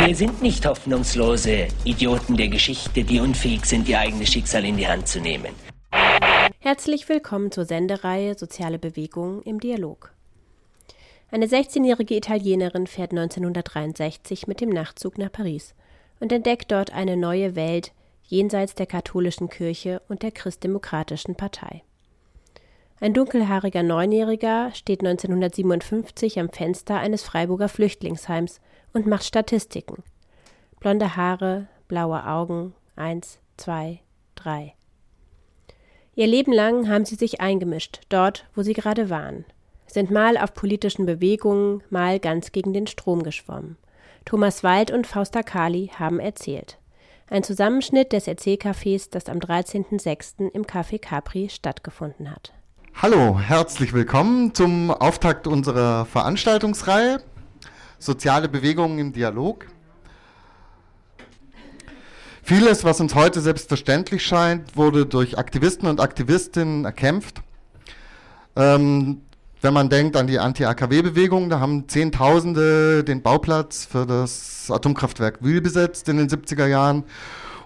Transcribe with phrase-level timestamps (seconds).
[0.00, 4.88] Wir sind nicht hoffnungslose Idioten der Geschichte, die unfähig sind, ihr eigenes Schicksal in die
[4.88, 5.54] Hand zu nehmen.
[6.58, 10.12] Herzlich willkommen zur Sendereihe Soziale Bewegung im Dialog.
[11.30, 15.74] Eine 16-jährige Italienerin fährt 1963 mit dem Nachtzug nach Paris
[16.18, 17.92] und entdeckt dort eine neue Welt
[18.24, 21.82] jenseits der katholischen Kirche und der christdemokratischen Partei.
[23.00, 28.60] Ein dunkelhaariger Neunjähriger steht 1957 am Fenster eines Freiburger Flüchtlingsheims
[28.94, 30.02] und macht Statistiken.
[30.80, 34.00] Blonde Haare, blaue Augen, eins, zwei,
[34.34, 34.74] drei.
[36.14, 39.44] Ihr Leben lang haben sie sich eingemischt, dort, wo sie gerade waren,
[39.86, 43.76] sind mal auf politischen Bewegungen, mal ganz gegen den Strom geschwommen.
[44.24, 46.78] Thomas Wald und Fausta Kali haben erzählt.
[47.28, 50.50] Ein Zusammenschnitt des Erzählcafés, das am 13.06.
[50.52, 52.52] im Café Capri stattgefunden hat.
[52.94, 57.20] Hallo, herzlich willkommen zum Auftakt unserer Veranstaltungsreihe
[57.98, 59.66] Soziale Bewegungen im Dialog.
[62.42, 67.42] Vieles, was uns heute selbstverständlich scheint, wurde durch Aktivisten und Aktivistinnen erkämpft.
[68.54, 69.22] Ähm,
[69.62, 75.62] wenn man denkt an die Anti-AKW-Bewegung, da haben Zehntausende den Bauplatz für das Atomkraftwerk Wühl
[75.62, 77.04] besetzt in den 70er Jahren.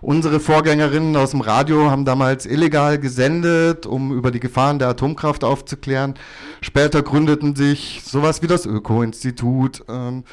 [0.01, 5.43] Unsere Vorgängerinnen aus dem Radio haben damals illegal gesendet, um über die Gefahren der Atomkraft
[5.43, 6.15] aufzuklären.
[6.61, 10.25] Später gründeten sich sowas wie das Öko-Institut, ähm,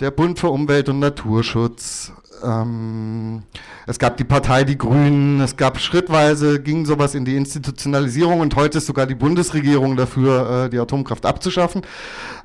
[0.00, 2.12] der Bund für Umwelt und Naturschutz.
[2.42, 3.42] Ähm,
[3.86, 8.54] es gab die Partei Die Grünen, es gab schrittweise, ging sowas in die Institutionalisierung und
[8.56, 11.82] heute ist sogar die Bundesregierung dafür, äh, die Atomkraft abzuschaffen.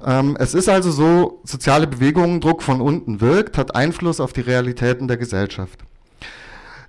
[0.05, 4.41] Ähm, es ist also so, soziale Bewegungen, Druck von unten wirkt, hat Einfluss auf die
[4.41, 5.83] Realitäten der Gesellschaft.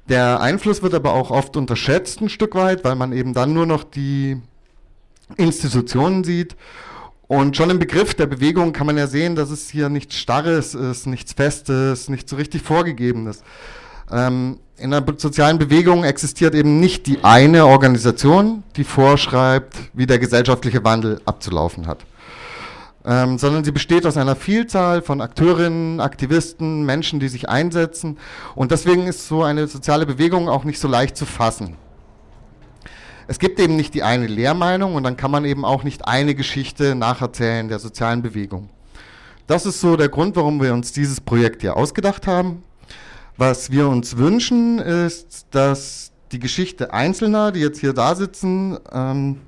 [0.08, 3.64] Der Einfluss wird aber auch oft unterschätzt ein Stück weit, weil man eben dann nur
[3.64, 4.40] noch die
[5.36, 6.56] Institutionen sieht.
[7.26, 10.74] Und schon im Begriff der Bewegung kann man ja sehen, dass es hier nichts Starres
[10.74, 13.42] ist, nichts Festes, nichts so richtig Vorgegebenes.
[14.10, 20.18] Ähm, in einer sozialen Bewegung existiert eben nicht die eine Organisation, die vorschreibt, wie der
[20.18, 22.04] gesellschaftliche Wandel abzulaufen hat
[23.04, 28.18] ähm, sondern sie besteht aus einer Vielzahl von Akteurinnen, Aktivisten, Menschen, die sich einsetzen.
[28.54, 31.76] Und deswegen ist so eine soziale Bewegung auch nicht so leicht zu fassen.
[33.26, 36.34] Es gibt eben nicht die eine Lehrmeinung und dann kann man eben auch nicht eine
[36.34, 38.68] Geschichte nacherzählen der sozialen Bewegung.
[39.46, 42.62] Das ist so der Grund, warum wir uns dieses Projekt hier ausgedacht haben.
[43.36, 49.40] Was wir uns wünschen, ist, dass die Geschichte Einzelner, die jetzt hier da sitzen, ähm,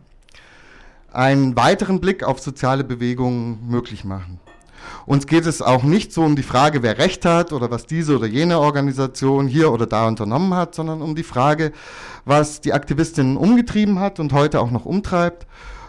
[1.17, 4.39] einen weiteren Blick auf soziale Bewegungen möglich machen.
[5.07, 8.17] Uns geht es auch nicht so um die Frage, wer Recht hat oder was diese
[8.17, 11.73] oder jene Organisation hier oder da unternommen hat, sondern um die Frage,
[12.25, 15.47] was die Aktivistinnen umgetrieben hat und heute auch noch umtreibt,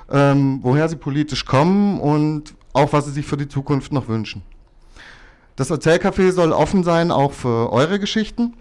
[0.10, 4.44] ähm, woher sie politisch kommen und auch was sie sich für die Zukunft noch wünschen.
[5.58, 8.54] Das Erzählcafé soll offen sein, auch für eure Geschichten.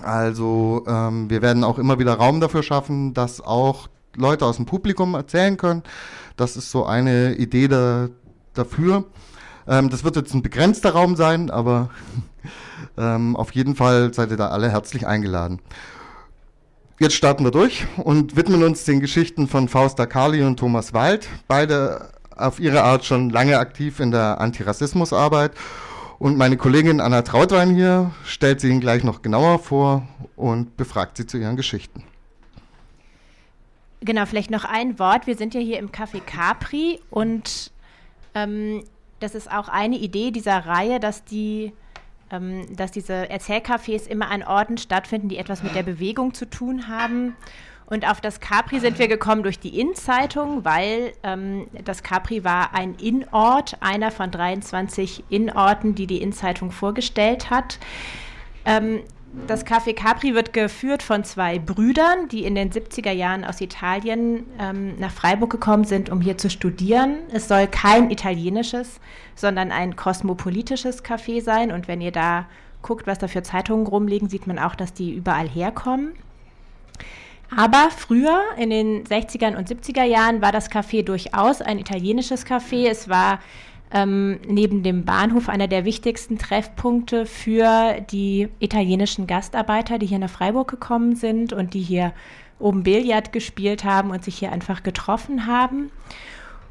[0.00, 4.66] Also ähm, wir werden auch immer wieder Raum dafür schaffen, dass auch Leute aus dem
[4.66, 5.82] Publikum erzählen können.
[6.36, 8.08] Das ist so eine Idee da,
[8.54, 9.04] dafür.
[9.66, 11.90] Ähm, das wird jetzt ein begrenzter Raum sein, aber
[12.98, 15.60] ähm, auf jeden Fall seid ihr da alle herzlich eingeladen.
[16.98, 21.28] Jetzt starten wir durch und widmen uns den Geschichten von Fausta Kali und Thomas Wald,
[21.48, 25.52] beide auf ihre Art schon lange aktiv in der Antirassismusarbeit.
[26.18, 30.06] Und meine Kollegin Anna Trautwein hier stellt sie Ihnen gleich noch genauer vor
[30.36, 32.04] und befragt sie zu ihren Geschichten.
[34.04, 35.26] Genau, vielleicht noch ein Wort.
[35.26, 37.70] Wir sind ja hier im Café Capri und
[38.34, 38.82] ähm,
[39.20, 41.72] das ist auch eine Idee dieser Reihe, dass die
[42.32, 46.88] ähm, dass diese Erzählcafés immer an Orten stattfinden, die etwas mit der Bewegung zu tun
[46.88, 47.36] haben.
[47.86, 52.74] Und auf das Capri sind wir gekommen durch die Inn-Zeitung, weil ähm, das Capri war
[52.74, 57.78] ein Innort, einer von 23 Innorten, die die Inn-Zeitung vorgestellt hat.
[58.64, 59.02] Ähm,
[59.46, 64.46] das Café Capri wird geführt von zwei Brüdern, die in den 70er Jahren aus Italien
[64.58, 67.18] ähm, nach Freiburg gekommen sind, um hier zu studieren.
[67.32, 69.00] Es soll kein italienisches,
[69.34, 71.72] sondern ein kosmopolitisches Café sein.
[71.72, 72.46] Und wenn ihr da
[72.82, 76.12] guckt, was da für Zeitungen rumliegen, sieht man auch, dass die überall herkommen.
[77.54, 82.88] Aber früher, in den 60er und 70er Jahren, war das Café durchaus ein italienisches Café.
[82.88, 83.40] Es war
[83.92, 90.30] ähm, neben dem Bahnhof einer der wichtigsten Treffpunkte für die italienischen Gastarbeiter, die hier nach
[90.30, 92.12] Freiburg gekommen sind und die hier
[92.58, 95.90] oben Billard gespielt haben und sich hier einfach getroffen haben.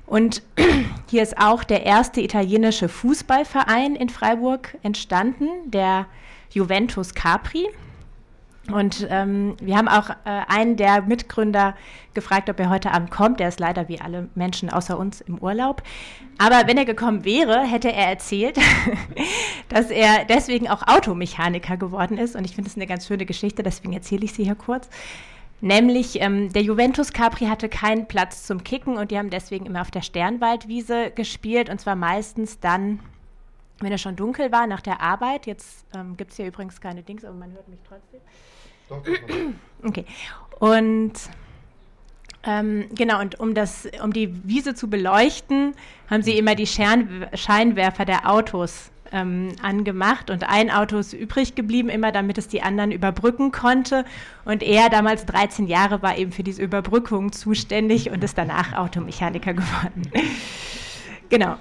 [0.08, 0.42] Und
[1.10, 6.08] hier ist auch der erste italienische Fußballverein in Freiburg entstanden, der
[6.52, 7.68] Juventus Capri.
[8.74, 11.76] Und ähm, wir haben auch äh, einen der Mitgründer
[12.14, 13.40] gefragt, ob er heute Abend kommt.
[13.40, 15.84] Der ist leider wie alle Menschen außer uns im Urlaub.
[16.38, 18.58] Aber wenn er gekommen wäre, hätte er erzählt,
[19.70, 22.36] dass er deswegen auch Automechaniker geworden ist.
[22.36, 24.90] Und ich finde es eine ganz schöne Geschichte, deswegen erzähle ich sie hier kurz.
[25.62, 29.82] Nämlich ähm, der Juventus Capri hatte keinen Platz zum Kicken und die haben deswegen immer
[29.82, 33.00] auf der Sternwaldwiese gespielt und zwar meistens dann,
[33.80, 35.46] wenn es schon dunkel war, nach der Arbeit.
[35.46, 38.22] Jetzt ähm, gibt es hier übrigens keine Dings, aber man hört mich trotzdem.
[39.84, 40.06] Okay.
[40.60, 41.14] Und
[42.44, 45.74] ähm, genau, und um, das, um die Wiese zu beleuchten,
[46.08, 51.56] haben sie immer die Schern Scheinwerfer der Autos ähm, angemacht und ein Auto ist übrig
[51.56, 54.06] geblieben, immer damit es die anderen überbrücken konnte.
[54.46, 59.54] Und er, damals 13 Jahre, war eben für diese Überbrückung zuständig und ist danach Automechaniker
[59.54, 60.12] geworden.
[61.30, 61.58] genau.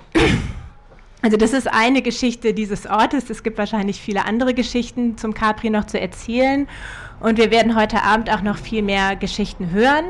[1.22, 3.28] Also das ist eine Geschichte dieses Ortes.
[3.28, 6.66] Es gibt wahrscheinlich viele andere Geschichten zum Capri noch zu erzählen.
[7.20, 10.04] Und wir werden heute Abend auch noch viel mehr Geschichten hören.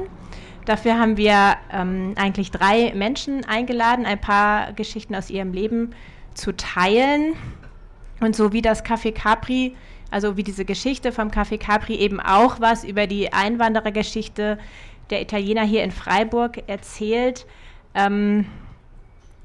[0.65, 5.91] Dafür haben wir ähm, eigentlich drei Menschen eingeladen, ein paar Geschichten aus ihrem Leben
[6.35, 7.35] zu teilen.
[8.21, 9.75] Und so wie das Café Capri,
[10.13, 14.59] also wie diese Geschichte vom Café Capri eben auch was über die Einwanderergeschichte
[15.11, 17.47] der Italiener hier in Freiburg erzählt,
[17.95, 18.47] ähm,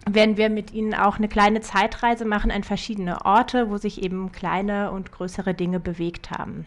[0.08, 4.32] werden wir mit Ihnen auch eine kleine Zeitreise machen an verschiedene Orte, wo sich eben
[4.32, 6.66] kleine und größere Dinge bewegt haben.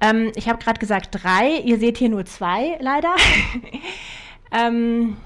[0.00, 3.14] Ähm, ich habe gerade gesagt drei, ihr seht hier nur zwei leider.
[4.52, 5.16] ähm,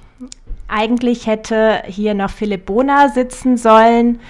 [0.69, 4.21] eigentlich hätte hier noch Philipp Bona sitzen sollen.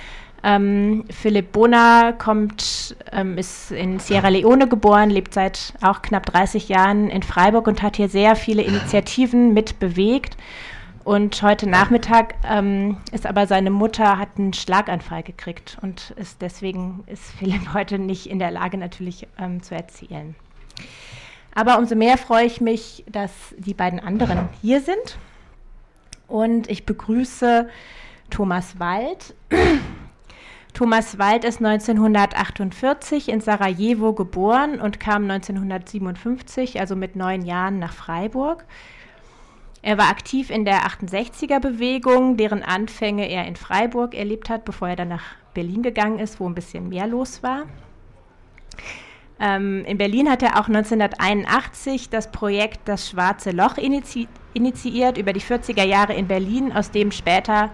[0.42, 6.68] Ähm, Philipp Bona kommt, ähm, ist in Sierra Leone geboren, lebt seit auch knapp 30
[6.68, 10.36] Jahren in Freiburg und hat hier sehr viele Initiativen mitbewegt.
[11.04, 17.04] Und heute Nachmittag ähm, ist aber seine Mutter hat einen Schlaganfall gekriegt und ist deswegen
[17.06, 20.34] ist Philipp heute nicht in der Lage natürlich ähm, zu erzählen.
[21.54, 25.18] Aber umso mehr freue ich mich, dass die beiden anderen hier sind.
[26.26, 27.68] Und ich begrüße
[28.30, 29.34] Thomas Wald.
[30.72, 37.92] Thomas Wald ist 1948 in Sarajevo geboren und kam 1957, also mit neun Jahren, nach
[37.92, 38.64] Freiburg.
[39.84, 44.96] Er war aktiv in der 68er-Bewegung, deren Anfänge er in Freiburg erlebt hat, bevor er
[44.96, 47.64] dann nach Berlin gegangen ist, wo ein bisschen mehr los war.
[49.38, 55.34] Ähm, in Berlin hat er auch 1981 das Projekt Das Schwarze Loch initi initiiert über
[55.34, 57.70] die 40er Jahre in Berlin, aus dem später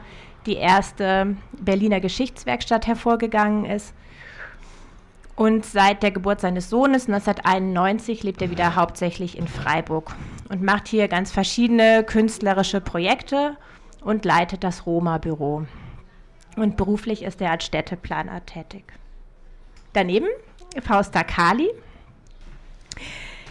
[0.46, 3.94] die erste Berliner Geschichtswerkstatt hervorgegangen ist.
[5.36, 10.14] Und seit der Geburt seines Sohnes 1991 lebt er wieder hauptsächlich in Freiburg
[10.48, 13.56] und macht hier ganz verschiedene künstlerische Projekte
[14.02, 15.66] und leitet das Roma-Büro.
[16.56, 18.84] Und beruflich ist er als Städteplaner tätig.
[19.92, 20.26] Daneben
[20.82, 21.70] Fausta Kali.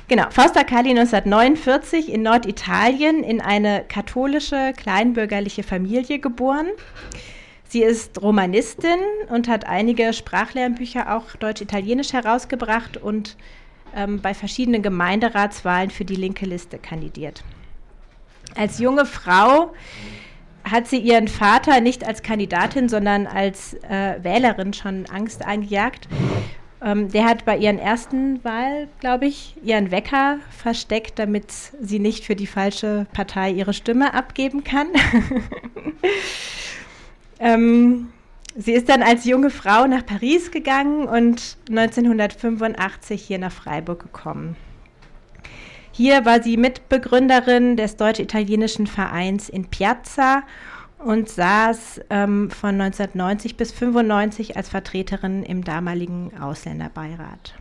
[0.08, 6.68] Genau, Fausta Kali 1949 in Norditalien in eine katholische kleinbürgerliche Familie geboren.
[7.69, 8.98] Sie ist Romanistin
[9.30, 13.38] und hat einige Sprachlernbücher, auch Deutsch-Italienisch, herausgebracht und
[13.95, 17.44] ähm, bei verschiedenen Gemeinderatswahlen für die linke Liste kandidiert.
[18.56, 19.71] Als junge Frau
[20.64, 26.07] hat sie ihren Vater nicht als Kandidatin, sondern als äh, Wählerin schon Angst eingejagt.
[26.81, 32.26] Ähm, der hat bei ihren ersten Wahl, glaube ich, ihren Wecker versteckt, damit sie nicht
[32.26, 34.88] für die falsche Partei ihre Stimme abgeben kann.
[37.40, 38.10] Ähm,
[38.56, 44.56] sie ist dann als junge Frau nach Paris gegangen und 1985 hier nach Freiburg gekommen.
[45.92, 50.44] Hier war sie Mitbegründerin des deutsch-italienischen Vereins in Piazza
[51.00, 57.56] und saß ähm, von 1990 bis 1995 als Vertreterin im damaligen Ausländerbeirat.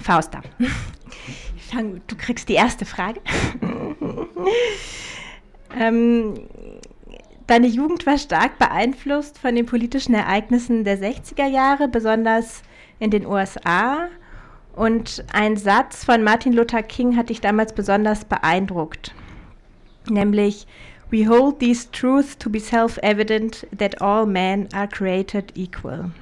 [0.00, 0.40] Fausta,
[2.06, 3.20] du kriegst die erste Frage.
[5.78, 6.34] ähm,
[7.50, 12.62] Deine Jugend war stark beeinflusst von den politischen Ereignissen der 60er Jahre, besonders
[13.00, 14.06] in den USA.
[14.76, 19.16] Und ein Satz von Martin Luther King hat dich damals besonders beeindruckt,
[20.08, 20.68] nämlich
[21.10, 26.12] We hold these truths to be self-evident that all men are created equal.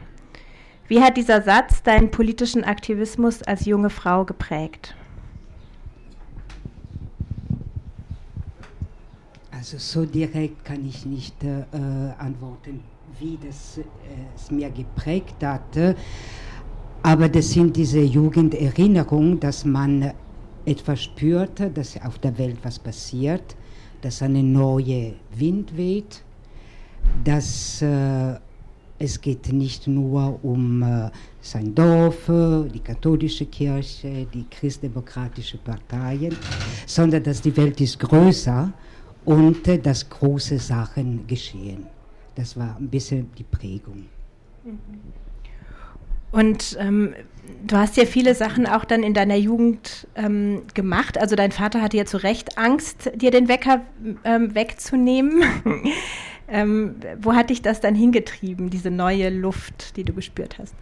[0.87, 4.95] Wie hat dieser Satz deinen politischen Aktivismus als junge Frau geprägt?
[9.59, 11.65] Also so direkt kann ich nicht äh,
[12.19, 12.81] antworten,
[13.19, 13.83] wie das äh,
[14.37, 15.97] es mir geprägt hatte.
[17.03, 20.13] Aber das sind diese Jugenderinnerungen, dass man
[20.65, 23.57] etwas spürte, dass auf der Welt was passiert,
[24.01, 26.23] dass eine neue Wind weht,
[27.25, 28.35] dass äh,
[29.01, 31.11] es geht nicht nur um äh,
[31.41, 32.31] sein Dorf,
[32.73, 36.37] die katholische Kirche, die christdemokratische Parteien,
[36.87, 38.73] sondern dass die Welt ist größer
[39.29, 41.87] und äh, dass große Sachen geschehen.
[42.35, 44.07] Das war ein bisschen die Prägung.
[46.33, 47.15] Und ähm,
[47.67, 51.19] du hast ja viele Sachen auch dann in deiner Jugend ähm, gemacht.
[51.19, 53.83] Also dein Vater hatte ja zu Recht Angst, dir den Wecker
[54.25, 55.43] ähm, wegzunehmen.
[56.51, 60.75] Ähm, wo hat dich das dann hingetrieben, diese neue Luft, die du gespürt hast?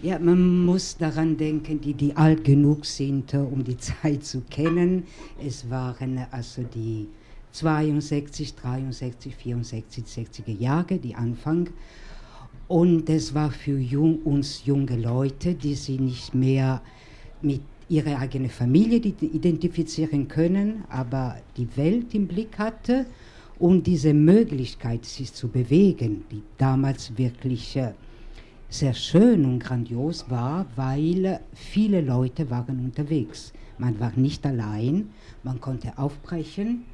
[0.00, 5.02] Ja, man muss daran denken, die, die alt genug sind, um die Zeit zu kennen.
[5.46, 7.08] Es waren also die
[7.52, 11.68] 62, 63, 64, 60er Jahre, die Anfang.
[12.68, 16.80] Und es war für jung, uns junge Leute, die sie nicht mehr
[17.42, 23.06] mit ihrer eigenen Familie identifizieren können, aber die Welt im Blick hatte
[23.58, 27.92] und diese Möglichkeit, sich zu bewegen, die damals wirklich äh,
[28.68, 33.52] sehr schön und grandios war, weil viele Leute waren unterwegs.
[33.78, 35.10] Man war nicht allein,
[35.42, 36.84] man konnte aufbrechen,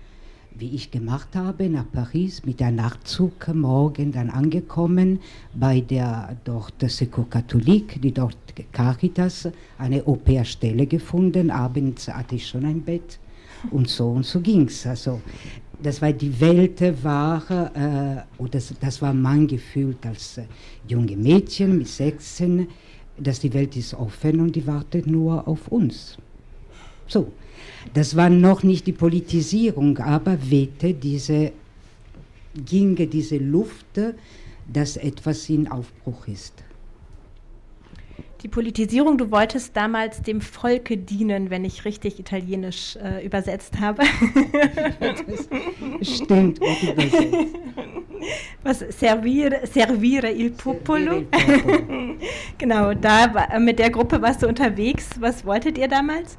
[0.59, 5.21] wie ich gemacht habe, nach Paris mit der Nachtzug morgen dann angekommen
[5.55, 8.37] bei der dort Secours Catholique, die dort
[8.73, 9.49] Caritas,
[9.79, 11.51] eine Au-pair-Stelle gefunden.
[11.51, 13.19] Abends hatte ich schon ein Bett
[13.71, 14.87] und so und so ging es.
[14.87, 15.21] Also
[15.83, 20.45] das war die Welt war, äh, und das, das war mein Gefühl als äh,
[20.89, 22.67] junge Mädchen mit 16,
[23.19, 26.17] dass die Welt ist offen und die wartet nur auf uns.
[27.07, 27.31] So,
[27.94, 31.52] das war noch nicht die Politisierung, aber wehte diese,
[32.54, 33.87] ginge diese Luft,
[34.73, 36.64] dass etwas in Aufbruch ist.
[38.42, 44.02] Die Politisierung, du wolltest damals dem Volke dienen, wenn ich richtig italienisch äh, übersetzt habe.
[45.00, 47.56] das stimmt, gut übersetzt.
[48.62, 51.25] Was servire, servire il popolo.
[52.58, 55.11] genau, da äh, mit der Gruppe warst du unterwegs.
[55.20, 56.38] Was wolltet ihr damals?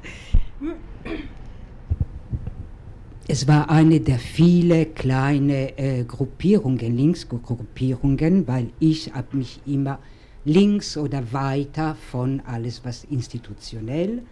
[3.30, 9.98] Es war eine der vielen kleinen äh, Gruppierungen, Linksgruppierungen, weil ich habe mich immer
[10.46, 14.22] links oder weiter von alles, was institutionell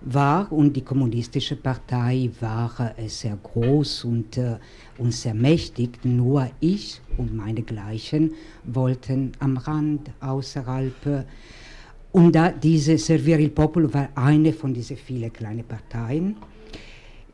[0.00, 0.52] war.
[0.52, 4.58] Und die kommunistische Partei war äh, sehr groß und, äh,
[4.98, 6.04] und sehr mächtig.
[6.04, 8.32] Nur ich und meine Gleichen
[8.64, 11.26] wollten am Rand, außerhalb.
[12.16, 16.36] Und da diese Servire il Popolo war eine von diesen vielen kleinen Parteien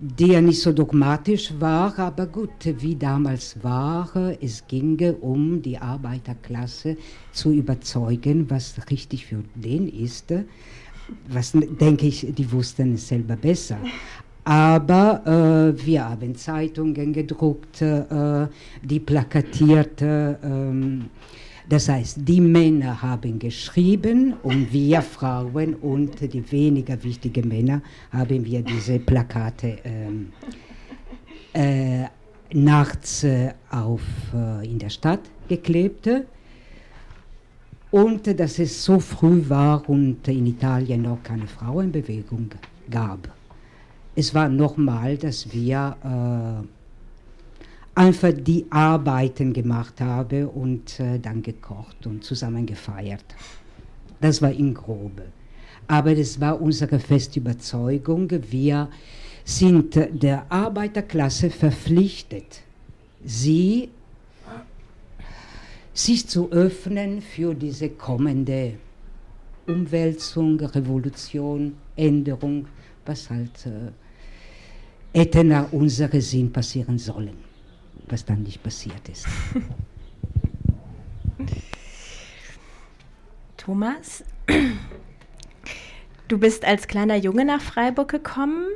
[0.05, 4.11] der nicht so dogmatisch war, aber gut, wie damals war,
[4.41, 6.97] es ginge um die Arbeiterklasse
[7.31, 10.35] zu überzeugen, was richtig für den ist.
[11.29, 13.79] Was denke ich, die wussten es selber besser.
[14.43, 15.23] Aber
[15.79, 18.49] äh, wir haben Zeitungen gedruckt, äh,
[18.83, 20.39] die plakatierte.
[20.43, 27.81] Äh, das heißt, die Männer haben geschrieben und wir Frauen und die weniger wichtigen Männer
[28.11, 30.35] haben wir diese Plakate ähm,
[31.55, 32.05] äh,
[32.52, 34.02] nachts äh, auf,
[34.35, 36.11] äh, in der Stadt geklebt.
[37.91, 42.50] Und dass es so früh war und in Italien noch keine Frauenbewegung
[42.91, 43.35] gab.
[44.14, 46.82] Es war nochmal, dass wir äh,
[47.95, 53.25] einfach die Arbeiten gemacht habe und äh, dann gekocht und zusammen gefeiert.
[54.21, 55.25] Das war in Grobe.
[55.89, 58.89] Aber das war unsere feste Überzeugung, wir
[59.45, 62.63] sind der Arbeiterklasse verpflichtet,
[63.25, 63.89] sie
[65.93, 68.75] sich zu öffnen für diese kommende
[69.67, 72.67] Umwälzung, Revolution, Änderung,
[73.05, 77.52] was halt äh, hätte nach unserem Sinn passieren sollen
[78.09, 79.27] was dann nicht passiert ist.
[83.57, 84.25] Thomas,
[86.29, 88.67] du bist als kleiner Junge nach Freiburg gekommen.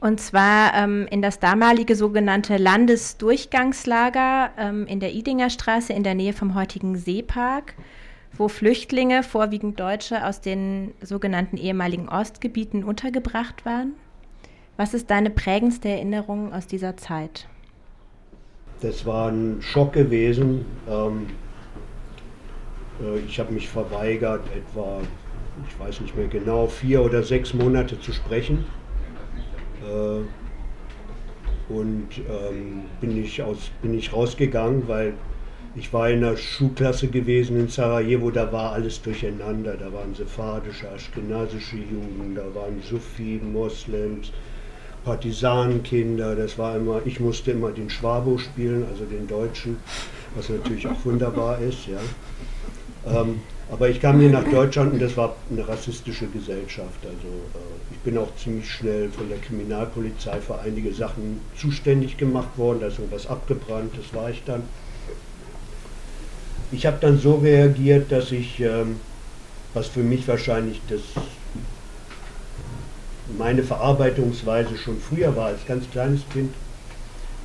[0.00, 6.14] Und zwar ähm, in das damalige sogenannte Landesdurchgangslager ähm, in der Idinger Straße in der
[6.14, 7.74] Nähe vom heutigen Seepark,
[8.36, 13.94] wo Flüchtlinge, vorwiegend Deutsche aus den sogenannten ehemaligen Ostgebieten untergebracht waren.
[14.76, 17.46] Was ist deine prägendste Erinnerung aus dieser Zeit?
[18.84, 20.66] Das war ein Schock gewesen.
[20.86, 21.28] Ähm,
[23.02, 25.00] äh, ich habe mich verweigert, etwa,
[25.66, 28.66] ich weiß nicht mehr genau, vier oder sechs Monate zu sprechen.
[29.82, 30.20] Äh,
[31.72, 35.14] und ähm, bin, ich aus, bin ich rausgegangen, weil
[35.74, 39.78] ich war in einer Schulklasse gewesen in Sarajevo, da war alles durcheinander.
[39.78, 44.30] Da waren sephardische, aschkenasische Juden, da waren Sufi, Moslems,
[45.04, 46.34] Partisanenkinder.
[46.34, 49.76] Das war immer, ich musste immer den Schwabo spielen, also den Deutschen,
[50.34, 51.86] was natürlich auch wunderbar ist.
[51.86, 52.00] Ja.
[53.06, 57.00] Ähm, aber ich kam hier nach Deutschland und das war eine rassistische Gesellschaft.
[57.02, 62.56] Also äh, ich bin auch ziemlich schnell von der Kriminalpolizei für einige Sachen zuständig gemacht
[62.56, 62.80] worden.
[62.80, 64.62] Da ist irgendwas abgebrannt, das war ich dann.
[66.72, 68.96] Ich habe dann so reagiert, dass ich, ähm,
[69.74, 71.00] was für mich wahrscheinlich das,
[73.38, 76.52] meine Verarbeitungsweise schon früher war, als ganz kleines Kind,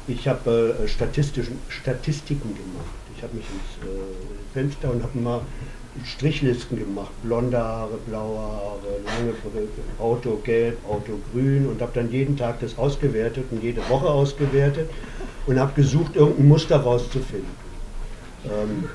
[0.07, 2.86] ich habe äh, Statistiken gemacht.
[3.15, 5.41] Ich habe mich ins äh, Fenster und habe mal
[6.05, 7.12] Strichlisten gemacht.
[7.24, 9.67] Blonde Haare, blaue Haare, lange Brille,
[10.00, 14.89] Auto gelb, Auto grün und habe dann jeden Tag das ausgewertet und jede Woche ausgewertet
[15.48, 17.50] und habe gesucht, irgendein Muster rauszufinden.
[18.45, 18.86] Ähm,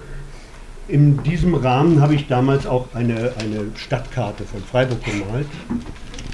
[0.86, 5.46] in diesem Rahmen habe ich damals auch eine, eine Stadtkarte von Freiburg gemalt,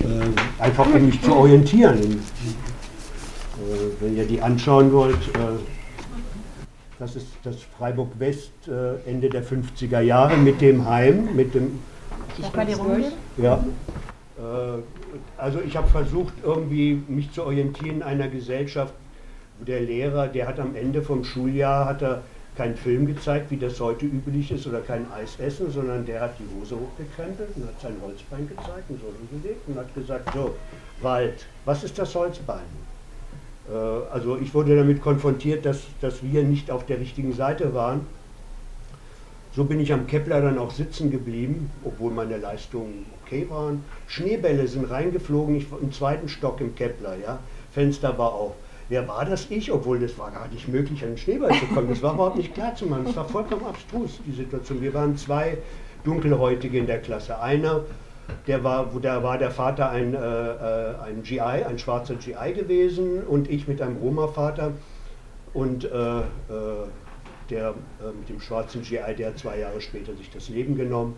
[0.00, 2.00] äh, einfach um mich zu orientieren.
[2.00, 5.58] Äh, wenn ihr die anschauen wollt, äh,
[6.98, 11.78] das ist das Freiburg West äh, Ende der 50er Jahre mit dem Heim, mit dem.
[12.38, 13.12] Ich kann die rumgehen?
[13.38, 13.64] Ja.
[14.38, 14.82] Äh,
[15.38, 18.94] also ich habe versucht, irgendwie mich zu orientieren in einer Gesellschaft,
[19.58, 22.22] wo der Lehrer, der hat am Ende vom Schuljahr, hat er
[22.56, 26.34] keinen Film gezeigt, wie das heute üblich ist, oder kein Eis essen, sondern der hat
[26.38, 30.54] die Hose hochgekrempelt und hat sein Holzbein gezeigt und so hingelegt und hat gesagt, so,
[31.00, 32.60] Wald, was ist das Holzbein?
[33.70, 33.74] Äh,
[34.12, 38.06] also ich wurde damit konfrontiert, dass, dass wir nicht auf der richtigen Seite waren.
[39.54, 43.84] So bin ich am Kepler dann auch sitzen geblieben, obwohl meine Leistungen okay waren.
[44.06, 47.40] Schneebälle sind reingeflogen, ich im zweiten Stock im Kepler, ja.
[47.72, 48.52] Fenster war auf
[48.90, 51.88] wer war das ich, obwohl das war gar nicht möglich, an den Schneeball zu kommen.
[51.88, 53.06] Das war überhaupt nicht klar zu machen.
[53.08, 54.82] Es war vollkommen abstrus, die Situation.
[54.82, 55.56] Wir waren zwei
[56.04, 57.40] Dunkelhäutige in der Klasse.
[57.40, 57.84] Einer,
[58.46, 63.22] der war, da war der Vater ein, äh, äh ein GI, ein schwarzer GI gewesen
[63.22, 64.72] und ich mit einem Roma-Vater.
[65.54, 66.22] Und äh, äh,
[67.48, 71.16] der äh, mit dem schwarzen GI, der zwei Jahre später sich das Leben genommen.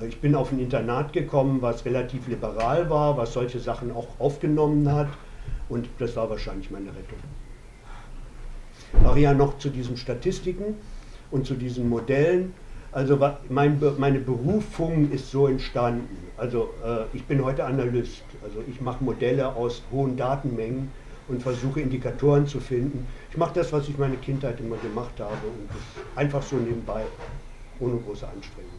[0.00, 4.08] Äh, ich bin auf ein Internat gekommen, was relativ liberal war, was solche Sachen auch
[4.18, 5.08] aufgenommen hat.
[5.72, 7.16] Und das war wahrscheinlich meine Rettung.
[9.16, 10.74] Ja noch zu diesen Statistiken
[11.30, 12.52] und zu diesen Modellen.
[12.92, 16.14] Also mein, meine Berufung ist so entstanden.
[16.36, 18.22] Also äh, ich bin heute Analyst.
[18.44, 20.90] Also ich mache Modelle aus hohen Datenmengen
[21.28, 23.06] und versuche Indikatoren zu finden.
[23.30, 25.70] Ich mache das, was ich meine Kindheit immer gemacht habe und
[26.16, 27.04] einfach so nebenbei,
[27.80, 28.72] ohne große Anstrengung.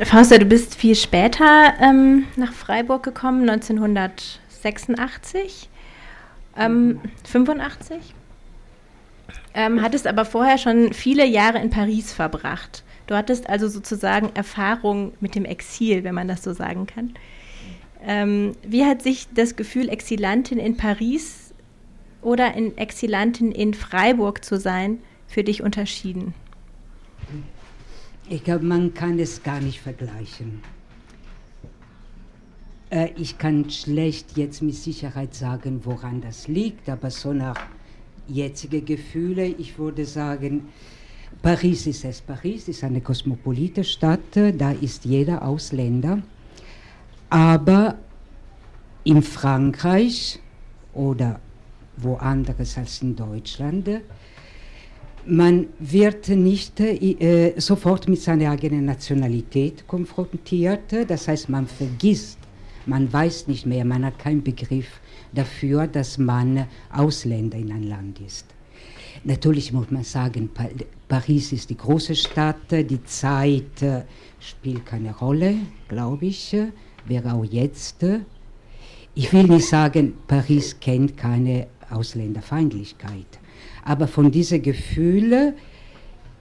[0.00, 5.70] Fausta, du bist viel später ähm, nach Freiburg gekommen, 1986
[6.56, 8.14] ähm, 85.
[9.54, 12.82] Ähm, hattest aber vorher schon viele Jahre in Paris verbracht.
[13.06, 17.14] Du hattest also sozusagen Erfahrung mit dem Exil, wenn man das so sagen kann.
[18.06, 21.54] Ähm, wie hat sich das Gefühl, Exilantin in Paris
[22.22, 26.34] oder in Exilantin in Freiburg zu sein, für dich unterschieden?
[28.28, 30.62] Ich glaube, man kann es gar nicht vergleichen.
[32.94, 37.60] Äh, ich kann schlecht jetzt mit Sicherheit sagen, woran das liegt, aber so nach
[38.28, 40.68] jetzigen Gefühlen, ich würde sagen,
[41.42, 42.20] Paris ist es.
[42.20, 46.22] Paris ist eine kosmopolite Stadt, da ist jeder Ausländer.
[47.28, 47.96] Aber
[49.02, 50.38] in Frankreich
[50.94, 51.40] oder
[51.96, 53.90] woanders als in Deutschland,
[55.26, 60.94] man wird nicht äh, sofort mit seiner eigenen Nationalität konfrontiert.
[61.08, 62.38] Das heißt, man vergisst
[62.86, 65.00] man weiß nicht mehr, man hat keinen Begriff
[65.32, 68.46] dafür, dass man Ausländer in ein Land ist.
[69.24, 70.50] Natürlich muss man sagen,
[71.08, 74.02] Paris ist die große Stadt, die Zeit äh,
[74.40, 75.54] spielt keine Rolle,
[75.88, 76.54] glaube ich,
[77.06, 78.04] wäre auch jetzt.
[79.14, 83.38] Ich will nicht sagen, Paris kennt keine Ausländerfeindlichkeit,
[83.84, 85.54] aber von diesen Gefühlen,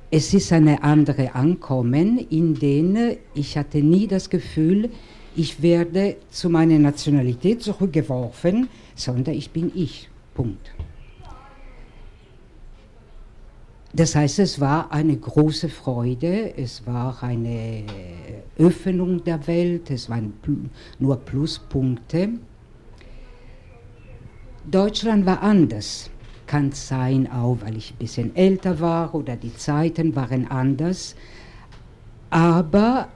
[0.09, 4.89] es ist eine andere Ankommen, in denen ich hatte nie das Gefühl,
[5.35, 10.09] ich werde zu meiner Nationalität zurückgeworfen, sondern ich bin ich.
[10.33, 10.71] Punkt.
[13.95, 17.83] Das heißt, es war eine große Freude, es war eine
[18.57, 20.33] Öffnung der Welt, es waren
[20.97, 22.29] nur Pluspunkte.
[24.69, 26.09] Deutschland war anders.
[26.47, 31.15] Kann sein, auch weil ich ein bisschen älter war oder die Zeiten waren anders.
[32.31, 33.09] Aber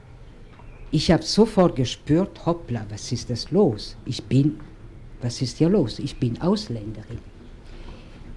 [0.91, 3.95] ich habe sofort gespürt, hoppla, was ist das los?
[4.05, 4.59] Ich bin,
[5.21, 5.99] was ist hier los?
[5.99, 7.19] Ich bin Ausländerin.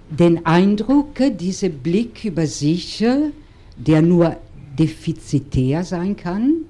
[0.09, 3.03] den Eindruck, dieser Blick über sich,
[3.77, 4.35] der nur
[4.77, 6.65] defizitär sein kann,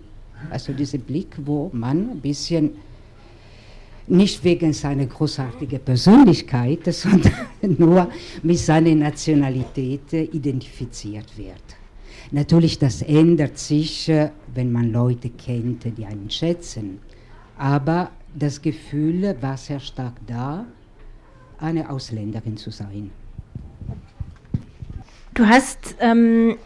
[0.50, 2.72] also dieser Blick, wo man ein bisschen
[4.08, 8.10] nicht wegen seiner großartigen Persönlichkeit, sondern nur
[8.44, 11.81] mit seiner Nationalität identifiziert wird.
[12.32, 14.10] Natürlich, das ändert sich,
[14.54, 17.00] wenn man Leute kennt, die einen schätzen.
[17.58, 20.65] Aber das Gefühl war sehr stark da,
[21.60, 23.12] eine Ausländerin zu sein.
[25.34, 26.58] Du hast ähm,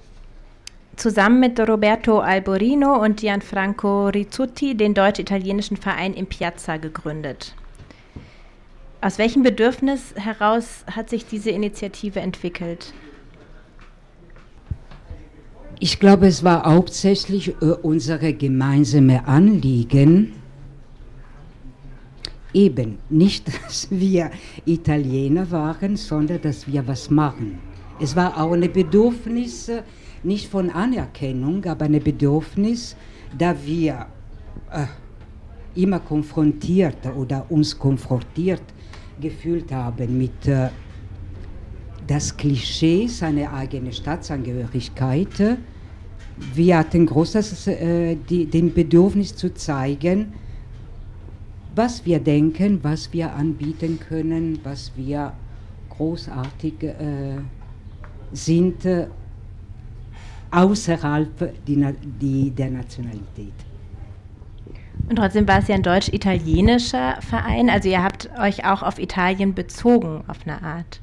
[0.96, 7.56] zusammen mit Roberto Alborino und Gianfranco Rizzuti den deutsch-italienischen Verein in Piazza gegründet.
[9.02, 12.94] Aus welchem Bedürfnis heraus hat sich diese Initiative entwickelt?
[15.80, 20.34] Ich glaube, es war hauptsächlich äh, unsere gemeinsame Anliegen,
[22.54, 24.32] eben nicht, dass wir
[24.66, 27.60] Italiener waren, sondern dass wir was machen.
[28.00, 29.70] Es war auch ein Bedürfnis,
[30.24, 32.96] nicht von Anerkennung, aber ein Bedürfnis,
[33.38, 34.08] da wir
[34.72, 34.86] äh,
[35.76, 38.64] immer konfrontiert oder uns konfrontiert
[39.20, 40.70] gefühlt haben mit äh,
[42.08, 45.58] das Klischee seiner eigenen Staatsangehörigkeit.
[46.54, 50.34] Wir hatten großes äh, die, den Bedürfnis zu zeigen,
[51.76, 55.34] was wir denken, was wir anbieten können, was wir
[55.90, 57.38] großartig äh,
[58.32, 59.08] sind äh,
[60.52, 61.86] außerhalb die,
[62.22, 63.54] die, der Nationalität.
[65.10, 69.54] Und trotzdem war es ja ein deutsch-italienischer Verein, also ihr habt euch auch auf Italien
[69.54, 71.02] bezogen auf eine Art.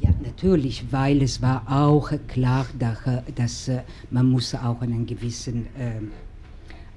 [0.00, 2.98] Ja, natürlich, weil es war auch klar, dass,
[3.34, 3.70] dass
[4.10, 6.00] man muss auch einen gewissen äh,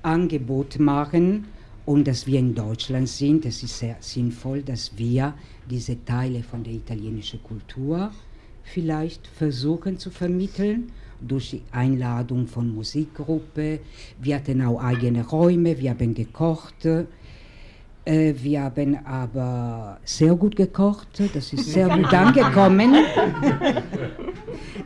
[0.02, 1.46] Angebot machen
[1.86, 3.46] und dass wir in Deutschland sind.
[3.46, 5.34] Es ist sehr sinnvoll, dass wir
[5.70, 8.12] diese Teile von der italienischen Kultur
[8.64, 13.80] vielleicht versuchen zu vermitteln durch die Einladung von Musikgruppe.
[14.22, 16.88] Wir hatten auch eigene Räume, wir haben gekocht.
[18.10, 22.96] Äh, wir haben aber sehr gut gekocht, das ist sehr gut angekommen.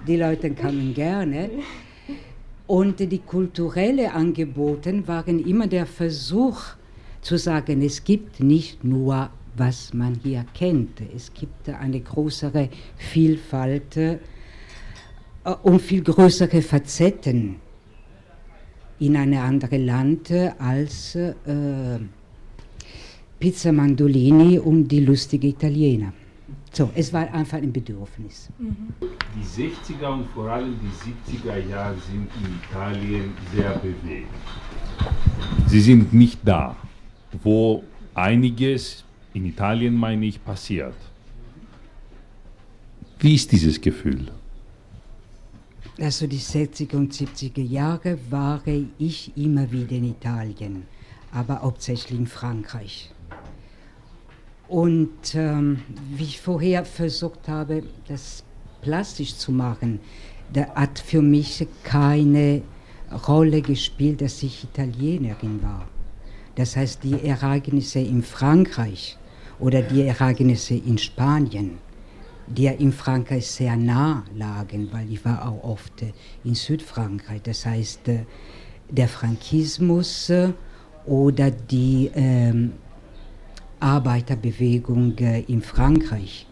[0.05, 1.49] die Leute kamen gerne.
[2.67, 6.59] Und die kulturellen Angebote waren immer der Versuch
[7.21, 10.99] zu sagen, es gibt nicht nur was man hier kennt.
[11.15, 14.17] Es gibt eine größere Vielfalt äh,
[15.61, 17.57] und viel größere Facetten
[18.99, 21.33] in einem anderen Land als äh,
[23.43, 26.13] Pizza Mandolini und die lustige Italiener.
[26.71, 28.47] So, es war einfach ein Bedürfnis.
[28.57, 34.29] Die 60er und vor allem die 70er Jahre sind in Italien sehr bewegt.
[35.67, 36.73] Sie sind nicht da,
[37.43, 39.03] wo einiges
[39.33, 40.95] in Italien meine ich, passiert.
[43.19, 44.31] Wie ist dieses Gefühl?
[45.99, 48.61] Also die 60er und 70er Jahre war
[48.97, 50.83] ich immer wieder in Italien,
[51.33, 53.09] aber hauptsächlich in Frankreich.
[54.73, 55.83] Und ähm,
[56.15, 58.43] wie ich vorher versucht habe, das
[58.81, 59.99] plastisch zu machen,
[60.51, 62.63] da hat für mich keine
[63.27, 65.87] Rolle gespielt, dass ich Italienerin war.
[66.55, 69.15] Das heißt, die Ereignisse in Frankreich
[69.59, 71.77] oder die Ereignisse in Spanien,
[72.47, 76.03] die in Frankreich sehr nah lagen, weil ich war auch oft
[76.43, 77.43] in Südfrankreich.
[77.43, 78.25] Das heißt, äh,
[78.89, 80.49] der Frankismus äh,
[81.05, 82.71] oder die ähm,
[83.83, 86.47] Arbeiterbewegung äh, in Frankreich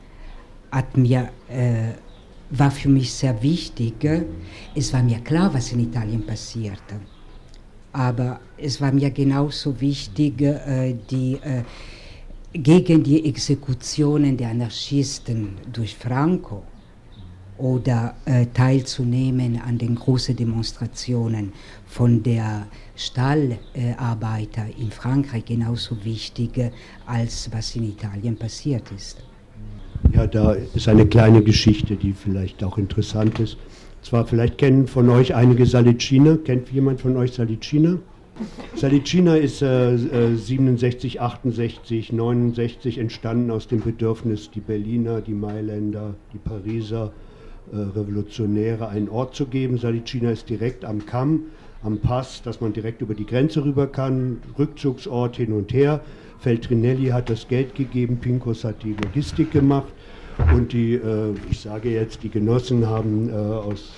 [0.70, 1.94] hat mir, äh,
[2.50, 3.94] war für mich sehr wichtig.
[4.76, 6.96] Es war mir klar, was in Italien passierte.
[7.94, 11.64] Aber es war mir genauso wichtig, äh, die äh,
[12.54, 16.64] gegen die Exekutionen der Anarchisten durch Franco
[17.58, 21.54] oder äh, teilzunehmen an den großen Demonstrationen
[21.86, 26.72] von der Stallarbeiter in Frankreich genauso wichtig äh,
[27.06, 29.24] als was in Italien passiert ist.
[30.14, 33.58] Ja, da ist eine kleine Geschichte, die vielleicht auch interessant ist.
[34.02, 36.38] Zwar vielleicht kennen von euch einige Salicina.
[36.38, 38.00] Kennt jemand von euch Salicina?
[38.76, 46.40] Salicina ist äh, 67, 68, 69 entstanden aus dem Bedürfnis, die Berliner, die Mailänder, die
[46.40, 47.12] Pariser
[47.72, 49.78] äh, Revolutionäre einen Ort zu geben.
[49.78, 51.44] Salicina ist direkt am Kamm,
[51.84, 56.02] am Pass, dass man direkt über die Grenze rüber kann, Rückzugsort hin und her.
[56.40, 59.92] Feltrinelli hat das Geld gegeben, Pincus hat die Logistik gemacht
[60.54, 63.92] und die, äh, ich sage jetzt, die Genossen haben äh, aus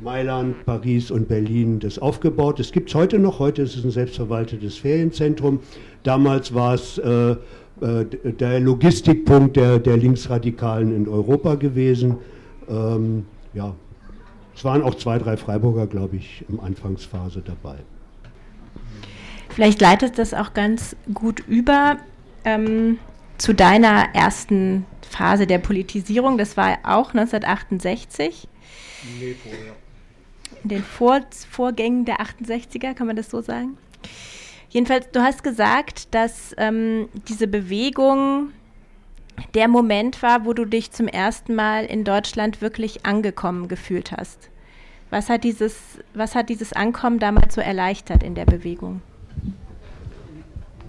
[0.00, 2.60] Mailand, Paris und Berlin das aufgebaut.
[2.60, 3.40] Das gibt es heute noch.
[3.40, 5.60] Heute ist es ein selbstverwaltetes Ferienzentrum.
[6.04, 7.36] Damals war es äh, äh,
[8.38, 12.16] der Logistikpunkt der, der Linksradikalen in Europa gewesen.
[12.68, 13.74] Ähm, ja,
[14.58, 17.76] es waren auch zwei, drei Freiburger, glaube ich, im Anfangsphase dabei.
[19.50, 21.98] Vielleicht leitet das auch ganz gut über
[22.44, 22.98] ähm,
[23.38, 26.38] zu deiner ersten Phase der Politisierung.
[26.38, 28.48] Das war auch 1968.
[29.20, 29.74] Nee, vorher.
[30.64, 33.78] In den Vor Vorgängen der 68er, kann man das so sagen?
[34.70, 38.50] Jedenfalls, du hast gesagt, dass ähm, diese Bewegung
[39.54, 44.50] der Moment war, wo du dich zum ersten Mal in Deutschland wirklich angekommen gefühlt hast.
[45.10, 45.74] Was hat dieses,
[46.14, 49.00] was hat dieses Ankommen damals so erleichtert in der Bewegung?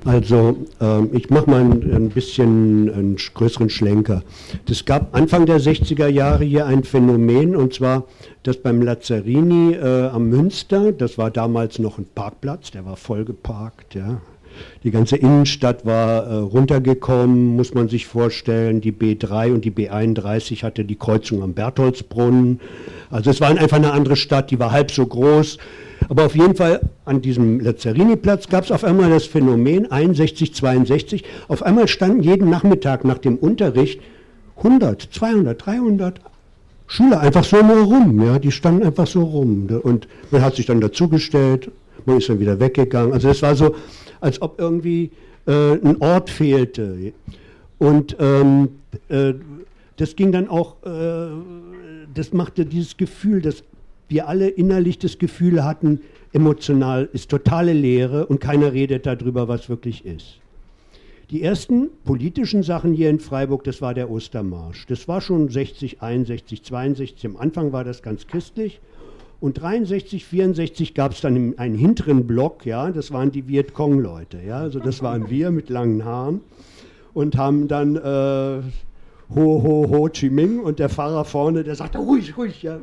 [0.06, 4.24] Also ähm, ich mache mal ein, ein, bisschen einen größeren Schlenker.
[4.70, 8.06] Es gab Anfang der 60er Jahre hier ein Phänomen und zwar,
[8.44, 13.96] dass beim Lazzarini äh, am Münster, das war damals noch ein Parkplatz, der war vollgeparkt,
[13.96, 14.22] ja,
[14.84, 18.82] die ganze Innenstadt war äh, runtergekommen, muss man sich vorstellen.
[18.82, 22.60] Die B3 und die B31 hatte die Kreuzung am Bertholdsbrunnen.
[23.10, 25.58] Also es war einfach eine andere Stadt, die war halb so groß.
[26.08, 31.24] Aber auf jeden Fall an diesem Lazzarini-Platz gab es auf einmal das Phänomen 61, 62.
[31.48, 34.00] Auf einmal standen jeden Nachmittag nach dem Unterricht
[34.58, 36.22] 100, 200, 300
[36.88, 38.26] Schüler einfach so nur rum.
[38.26, 39.68] Ja, die standen einfach so rum.
[39.84, 41.72] Und man hat sich dann dazugestellt,
[42.06, 43.14] man ist dann wieder weggegangen.
[43.14, 43.76] Also es war so,
[44.22, 45.12] als ob irgendwie
[45.46, 47.14] äh, ein Ort fehlte.
[47.78, 48.70] Und ähm,
[49.10, 49.34] äh,
[49.98, 51.30] das ging dann auch, äh,
[52.14, 53.64] das machte dieses Gefühl, dass
[54.08, 56.02] wir alle innerlich das Gefühl hatten,
[56.34, 60.40] emotional ist totale Leere und keiner redet darüber, was wirklich ist.
[61.32, 64.88] Die ersten politischen Sachen hier in Freiburg, das war der Ostermarsch.
[64.88, 67.26] Das war schon 60, 61, 62.
[67.28, 68.80] Am Anfang war das ganz christlich.
[69.42, 74.58] Und 63, 64 gab es dann einen hinteren Block, ja, das waren die Vietcong-Leute, ja,
[74.58, 76.42] also das waren wir mit langen Haaren
[77.14, 78.62] und haben dann äh,
[79.36, 82.80] Ho, Ho, Ho Chi Minh und der Pfarrer vorne, der sagte, ruhig, ruhig, ja.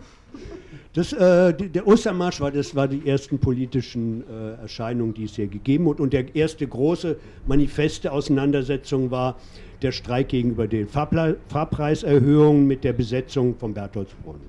[0.95, 5.47] Das, äh, der Ostermarsch war, das war die ersten politischen äh, Erscheinungen, die es hier
[5.47, 6.01] gegeben hat.
[6.01, 9.37] Und der erste große manifeste Auseinandersetzung war
[9.83, 14.41] der Streik gegenüber den Fahrpreiserhöhungen mit der Besetzung von Bertholdsbrunnen.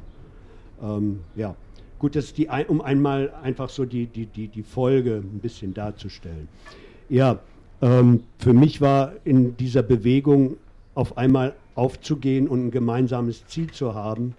[0.81, 1.53] Ähm, ja.
[1.99, 5.73] Gut, das ist die, um einmal einfach so die, die, die, die Folge ein bisschen
[5.73, 6.47] darzustellen.
[7.09, 7.39] Ja,
[7.81, 10.57] ähm, für mich war in dieser Bewegung
[10.93, 14.35] auf einmal aufzugehen und ein gemeinsames Ziel zu haben.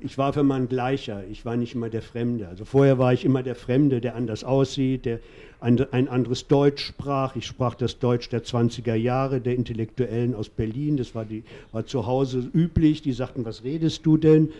[0.00, 2.46] Ich war für mein Gleicher, ich war nicht immer der Fremde.
[2.46, 5.18] Also vorher war ich immer der Fremde, der anders aussieht, der
[5.60, 7.34] ein, ein anderes Deutsch sprach.
[7.34, 10.96] Ich sprach das Deutsch der 20er Jahre, der Intellektuellen aus Berlin.
[10.96, 13.02] Das war, die, war zu Hause üblich.
[13.02, 14.50] Die sagten, was redest du denn?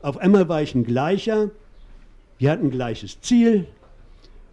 [0.00, 1.50] Auf einmal war ich ein Gleicher
[2.38, 3.66] wir hatten gleiches Ziel.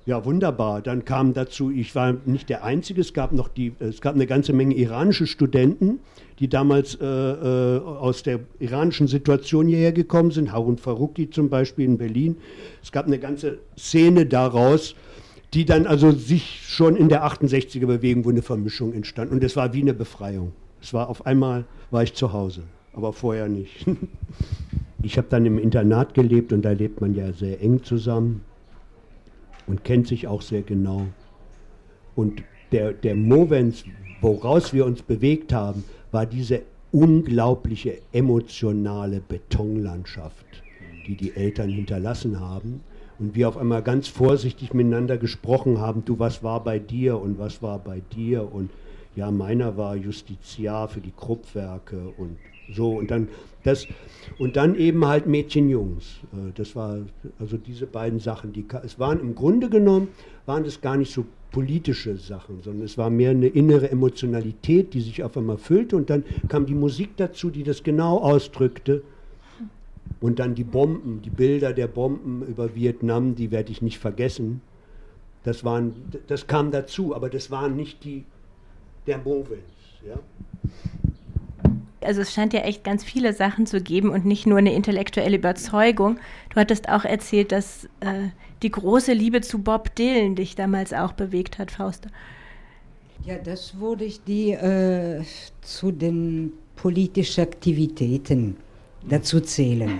[0.06, 0.82] Ja, wunderbar.
[0.82, 4.28] Dann kam dazu, ich war nicht der Einzige, es gab noch die, es gab eine
[4.28, 6.00] ganze Menge iranische Studenten,
[6.38, 11.86] die damals äh, äh, aus der iranischen Situation hierher gekommen sind, Harun Faruqi zum Beispiel
[11.86, 12.38] in Berlin.
[12.84, 14.96] Es gab eine ganze Szene daraus,
[15.56, 19.32] die dann also sich schon in der 68er Bewegung, wo eine Vermischung entstand.
[19.32, 20.52] Und es war wie eine Befreiung.
[20.82, 22.62] Es war auf einmal, war ich zu Hause,
[22.94, 23.86] aber vorher nicht.
[25.06, 28.42] Ich habe dann im Internat gelebt und da lebt man ja sehr eng zusammen
[29.68, 31.06] und kennt sich auch sehr genau.
[32.16, 32.42] Und
[32.72, 33.84] der, der Movens,
[34.20, 40.64] woraus wir uns bewegt haben, war diese unglaubliche emotionale Betonlandschaft,
[41.06, 42.82] die die Eltern hinterlassen haben.
[43.20, 47.38] Und wir auf einmal ganz vorsichtig miteinander gesprochen haben, du, was war bei dir und
[47.38, 48.52] was war bei dir?
[48.52, 48.72] Und
[49.16, 52.38] ja, meiner war Justiziar für die Kruppwerke und
[52.74, 52.98] so.
[52.98, 53.28] Und dann
[53.66, 53.88] das,
[54.38, 56.20] und dann eben halt Mädchen-Jungs.
[56.34, 57.00] Äh, das war
[57.40, 58.54] also diese beiden Sachen.
[58.54, 60.10] Die, es waren im Grunde genommen,
[60.46, 65.02] waren das gar nicht so politische Sachen, sondern es war mehr eine innere Emotionalität, die
[65.02, 69.02] sich auf einmal füllte und dann kam die Musik dazu, die das genau ausdrückte.
[70.22, 74.62] Und dann die Bomben, die Bilder der Bomben über Vietnam, die werde ich nicht vergessen.
[75.44, 75.94] Das, waren,
[76.28, 78.24] das kam dazu, aber das waren nicht die
[79.08, 79.62] der Movens.
[80.06, 80.20] Ja?
[82.06, 85.38] Also es scheint ja echt ganz viele Sachen zu geben und nicht nur eine intellektuelle
[85.38, 86.20] Überzeugung.
[86.50, 88.30] Du hattest auch erzählt, dass äh,
[88.62, 92.10] die große Liebe zu Bob Dylan dich damals auch bewegt hat, Fauste.
[93.26, 95.24] Ja, das würde ich die äh,
[95.62, 98.58] zu den politischen Aktivitäten
[99.08, 100.00] dazu zählen.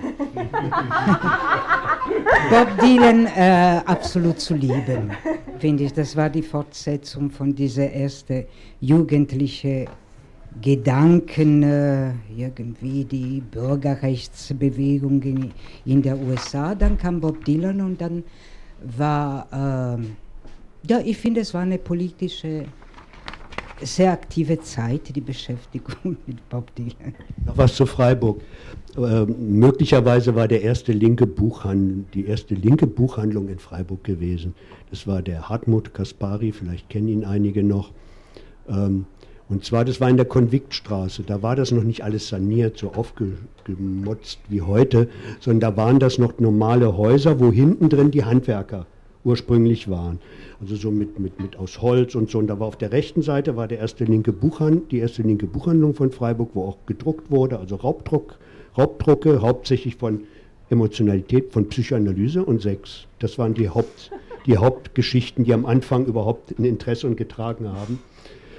[2.50, 5.10] Bob Dylan äh, absolut zu lieben,
[5.58, 5.92] finde ich.
[5.92, 8.44] Das war die Fortsetzung von dieser ersten
[8.80, 9.86] jugendlichen
[10.60, 15.52] Gedanken, äh, irgendwie die Bürgerrechtsbewegung in,
[15.84, 16.74] in der USA.
[16.74, 18.24] Dann kam Bob Dylan und dann
[18.82, 22.64] war, äh, ja, ich finde, es war eine politische
[23.82, 27.14] sehr aktive Zeit, die Beschäftigung mit Bob Dylan.
[27.44, 28.40] Noch was zu Freiburg.
[28.96, 34.54] Äh, möglicherweise war der erste linke Buchhandel, die erste linke Buchhandlung in Freiburg gewesen.
[34.90, 37.92] Das war der Hartmut Kaspari, vielleicht kennen ihn einige noch.
[38.68, 39.04] Ähm,
[39.48, 41.22] und zwar, das war in der Konviktstraße.
[41.22, 45.08] Da war das noch nicht alles saniert, so aufgemotzt wie heute,
[45.40, 48.86] sondern da waren das noch normale Häuser, wo hinten drin die Handwerker
[49.24, 50.18] ursprünglich waren.
[50.60, 52.38] Also so mit, mit, mit aus Holz und so.
[52.38, 55.46] Und da war auf der rechten Seite war der erste linke Buchhand, die erste linke
[55.46, 58.38] Buchhandlung von Freiburg, wo auch gedruckt wurde, also Raubdruck,
[58.76, 60.24] Raubdrucke, hauptsächlich von
[60.70, 63.06] Emotionalität, von Psychoanalyse und Sex.
[63.20, 64.10] Das waren die, Haupt,
[64.46, 68.00] die Hauptgeschichten, die am Anfang überhaupt ein Interesse und getragen haben.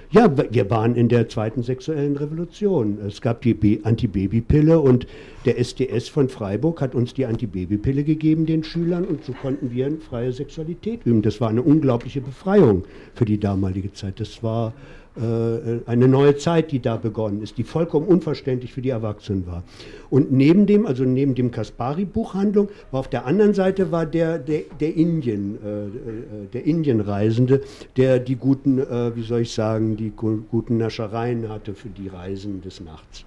[0.10, 2.98] Ja, wir waren in der zweiten sexuellen Revolution.
[3.06, 5.06] Es gab die Antibabypille und
[5.44, 9.92] der SDS von Freiburg hat uns die Antibabypille gegeben, den Schülern, und so konnten wir
[10.00, 11.22] freie Sexualität üben.
[11.24, 14.22] Das war eine unglaubliche Befreiung für die damalige Zeit.
[14.22, 14.74] Das war
[15.18, 19.64] eine neue Zeit, die da begonnen ist, die vollkommen unverständlich für die Erwachsenen war.
[20.10, 24.62] Und neben dem, also neben dem Kaspari-Buchhandlung, war auf der anderen Seite war der, der,
[24.80, 27.62] der Indien, äh, äh der Indienreisende,
[27.98, 32.62] der die guten, äh, wie soll ich sagen, die guten Naschereien hatte für die Reisen
[32.62, 33.26] des Nachts.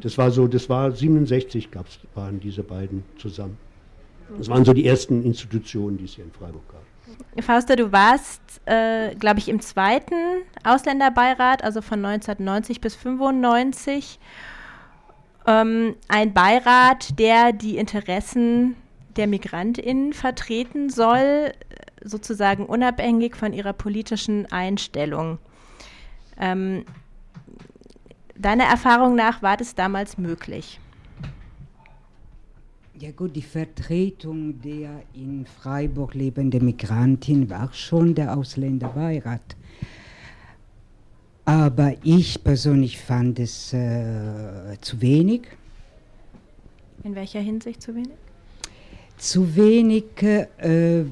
[0.00, 3.56] Das war so, das war 67 gab's, waren diese beiden zusammen.
[4.36, 6.87] Das waren so die ersten Institutionen, die es hier in Freiburg gab.
[7.40, 14.18] Fausta, du warst, äh, glaube ich, im zweiten Ausländerbeirat, also von 1990 bis 1995.
[15.46, 18.76] Ähm, ein Beirat, der die Interessen
[19.16, 21.52] der MigrantInnen vertreten soll,
[22.02, 25.38] sozusagen unabhängig von ihrer politischen Einstellung.
[26.38, 26.84] Ähm,
[28.36, 30.80] deiner Erfahrung nach war das damals möglich?
[33.00, 39.56] Ja gut, die Vertretung der in Freiburg lebenden Migrantin war schon der Ausländerbeirat.
[41.44, 45.42] Aber ich persönlich fand es äh, zu wenig.
[47.04, 48.10] In welcher Hinsicht zu wenig?
[49.16, 51.04] Zu wenig, äh,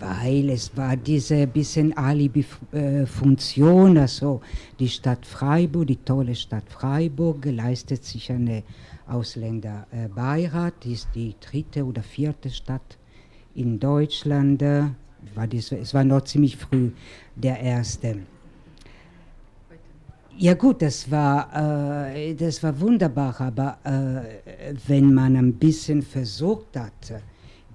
[0.00, 4.40] weil es war diese bisschen Alibi-Funktion, also
[4.78, 8.62] die Stadt Freiburg, die tolle Stadt Freiburg, leistet sich eine
[9.06, 12.96] Ausländerbeirat, ist die dritte oder vierte Stadt
[13.54, 14.62] in Deutschland.
[14.62, 16.90] War das, es war noch ziemlich früh
[17.36, 18.20] der erste.
[20.38, 26.78] Ja gut, das war, äh, das war wunderbar, aber äh, wenn man ein bisschen versucht
[26.78, 27.20] hat,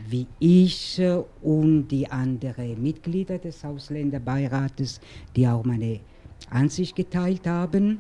[0.10, 1.02] wie ich
[1.42, 5.00] und die anderen Mitglieder des Ausländerbeirates,
[5.36, 6.00] die auch meine
[6.50, 8.00] Ansicht geteilt haben,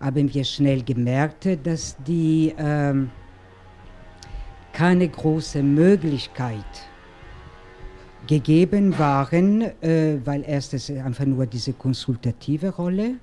[0.00, 3.10] haben wir schnell gemerkt, dass die ähm,
[4.72, 6.64] keine große Möglichkeit
[8.26, 13.16] gegeben waren, äh, weil erstens einfach nur diese konsultative Rolle.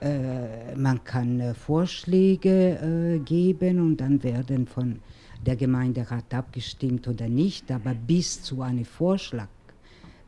[0.00, 5.00] Äh, man kann äh, Vorschläge äh, geben und dann werden von
[5.44, 9.48] der Gemeinderat abgestimmt oder nicht, aber bis zu einem Vorschlag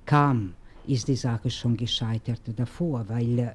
[0.06, 0.54] kam,
[0.86, 3.50] ist die Sache schon gescheitert davor, weil äh,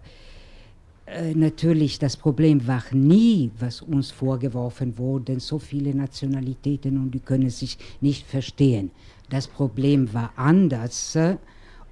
[1.07, 7.19] äh, natürlich, das Problem war nie, was uns vorgeworfen wurde, so viele Nationalitäten und die
[7.19, 8.91] können sich nicht verstehen.
[9.29, 11.37] Das Problem war anders äh,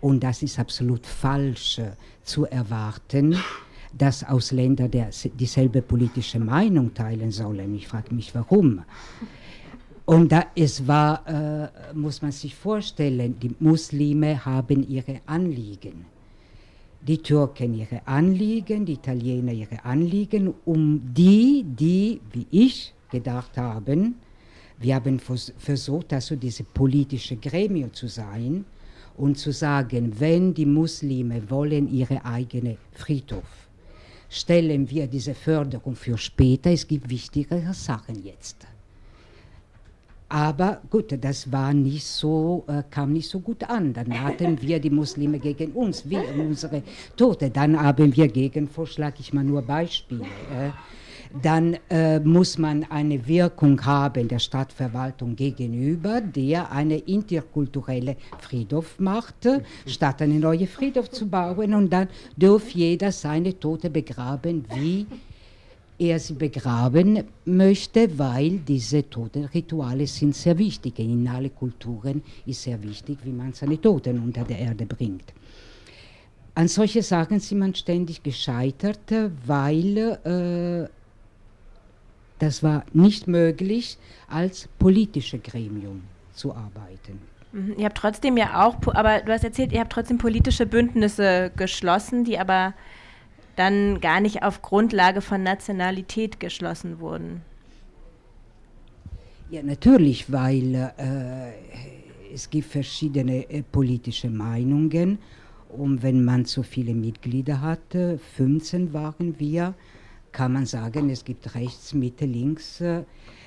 [0.02, 1.92] und das ist absolut falsch äh,
[2.24, 3.38] zu erwarten,
[3.98, 7.74] dass Ausländer der, dieselbe politische Meinung teilen sollen.
[7.76, 8.84] Ich frage mich, warum.
[10.06, 16.06] Und da es war, äh, muss man sich vorstellen, die Muslime haben ihre Anliegen
[17.08, 24.16] die Türken ihre Anliegen, die Italiener ihre Anliegen, um die, die, wie ich gedacht haben,
[24.80, 28.66] wir haben versucht, also diese politische Gremium zu sein
[29.16, 33.70] und zu sagen, wenn die Muslime wollen ihre eigene Friedhof,
[34.30, 38.68] stellen wir diese Förderung für später, es gibt wichtigere Sachen jetzt.
[40.28, 43.94] Aber gut, das war nicht so, äh, kam nicht so gut an.
[43.94, 46.82] Dann hatten wir die Muslime gegen uns, wir unsere
[47.16, 47.50] Tote.
[47.50, 50.24] Dann haben wir Gegenvorschlag, ich mal nur Beispiele.
[50.24, 50.72] Äh,
[51.42, 59.48] dann äh, muss man eine Wirkung haben der Stadtverwaltung gegenüber, der eine interkulturelle Friedhof macht,
[59.86, 61.74] statt einen neuen Friedhof zu bauen.
[61.74, 65.08] Und dann darf jeder seine Tote begraben, wie
[65.98, 71.00] er sie begraben möchte, weil diese Totenrituale sind sehr wichtig.
[71.00, 75.34] In allen Kulturen ist sehr wichtig, wie man seine Toten unter der Erde bringt.
[76.54, 79.12] An solche Sachen sind man ständig gescheitert,
[79.46, 80.90] weil äh,
[82.40, 87.20] das war nicht möglich, als politische Gremium zu arbeiten.
[87.52, 87.76] Mhm.
[87.78, 92.26] Ihr habt trotzdem ja auch, aber du hast erzählt, ihr habt trotzdem politische Bündnisse geschlossen,
[92.26, 92.74] die aber
[93.56, 97.42] dann gar nicht auf Grundlage von Nationalität geschlossen wurden.
[99.50, 105.20] Ja, natürlich, weil äh, es gibt verschiedene äh, politische Meinungen
[105.70, 109.76] und wenn man so viele Mitglieder hatte, 15 waren wir,
[110.32, 113.04] kann man sagen, es gibt rechts, Mitte, links äh,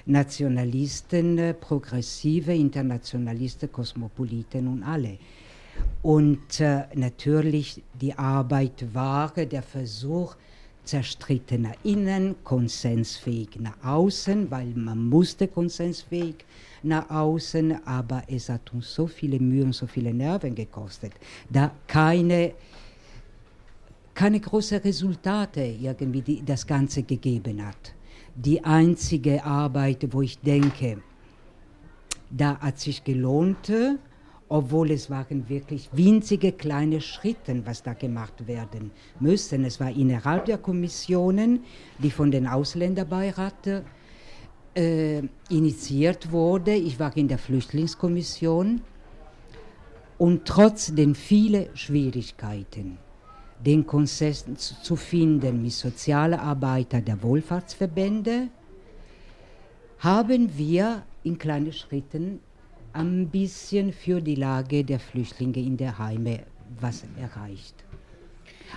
[0.06, 5.18] Nationalisten, äh, Progressive, Internationalisten, Kosmopoliten und alle.
[6.02, 10.36] Und äh, natürlich die Arbeit war der Versuch,
[10.84, 16.36] zerstrittener innen, konsensfähig nach außen, weil man musste konsensfähig
[16.82, 21.12] nach außen, aber es hat uns so viele Mühe und so viele Nerven gekostet,
[21.50, 22.54] da keine
[24.14, 27.94] keine großen Resultate irgendwie die das Ganze gegeben hat.
[28.34, 31.02] Die einzige Arbeit, wo ich denke,
[32.28, 33.70] da hat sich gelohnt,
[34.48, 38.90] obwohl es waren wirklich winzige kleine Schritte, was da gemacht werden
[39.20, 39.64] müssen.
[39.64, 41.64] Es war innerhalb der Kommissionen,
[41.98, 43.84] die von den Ausländerbeirat
[44.74, 46.74] äh, initiiert wurde.
[46.74, 48.80] Ich war in der Flüchtlingskommission
[50.16, 52.98] und trotz den vielen Schwierigkeiten,
[53.64, 58.48] den Konsens zu finden mit Sozialarbeitern der Wohlfahrtsverbände,
[59.98, 62.40] haben wir in kleinen Schritten
[62.92, 66.40] ein bisschen für die Lage der Flüchtlinge in der Heime
[66.80, 67.84] was erreicht.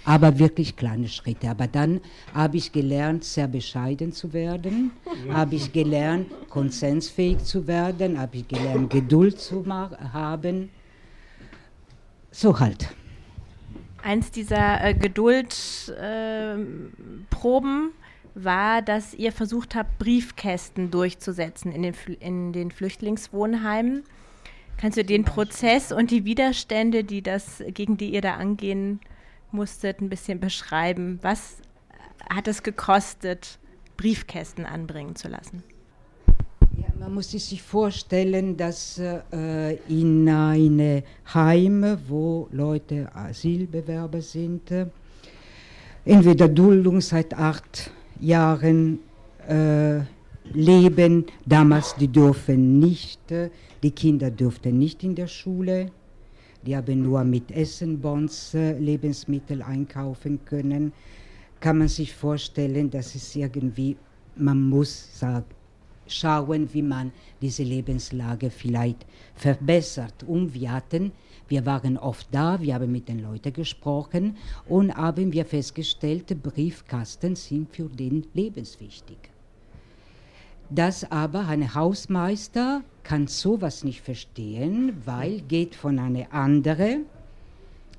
[0.05, 1.49] Aber wirklich kleine Schritte.
[1.49, 2.01] Aber dann
[2.33, 4.91] habe ich gelernt, sehr bescheiden zu werden,
[5.29, 10.69] habe ich gelernt, konsensfähig zu werden, habe ich gelernt, Geduld zu haben.
[12.31, 12.89] So halt.
[14.03, 18.00] Eins dieser äh, Geduldproben äh,
[18.35, 24.03] war, dass ihr versucht habt, Briefkästen durchzusetzen in den, in den Flüchtlingswohnheimen.
[24.77, 28.99] Kannst du den Prozess und die Widerstände, die das, gegen die ihr da angehen
[29.51, 31.19] musstet, ein bisschen beschreiben?
[31.21, 31.57] Was
[32.29, 33.59] hat es gekostet,
[33.97, 35.63] Briefkästen anbringen zu lassen?
[36.77, 41.03] Ja, man muss sich vorstellen, dass äh, in einem
[41.33, 44.87] Heim, wo Leute Asylbewerber sind, äh,
[46.05, 47.91] entweder Duldung seit acht
[48.21, 48.99] Jahren
[49.47, 49.99] äh,
[50.53, 51.25] leben.
[51.45, 53.49] Damals, die dürfen nicht, äh,
[53.83, 55.91] die Kinder durften nicht in der Schule.
[56.65, 60.93] Die haben nur mit Essenbons äh, Lebensmittel einkaufen können.
[61.59, 63.97] Kann man sich vorstellen, dass es irgendwie,
[64.35, 65.45] man muss sagen,
[66.07, 67.11] schauen, wie man
[67.41, 69.05] diese Lebenslage vielleicht
[69.35, 70.23] verbessert.
[70.27, 71.11] Und wir hatten
[71.51, 74.37] wir waren oft da, wir haben mit den Leuten gesprochen
[74.69, 79.17] und haben wir festgestellt, Briefkasten sind für den lebenswichtig.
[80.69, 87.05] Das aber ein Hausmeister kann sowas nicht verstehen, weil geht von einem anderen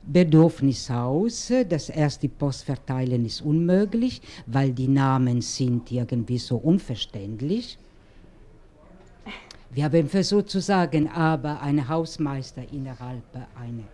[0.02, 1.52] Bedürfnis aus.
[1.68, 7.76] Das erste Post verteilen ist unmöglich, weil die Namen sind irgendwie so unverständlich.
[9.74, 13.24] Wir haben versucht zu sagen, aber ein Hausmeister innerhalb
[13.58, 13.84] einer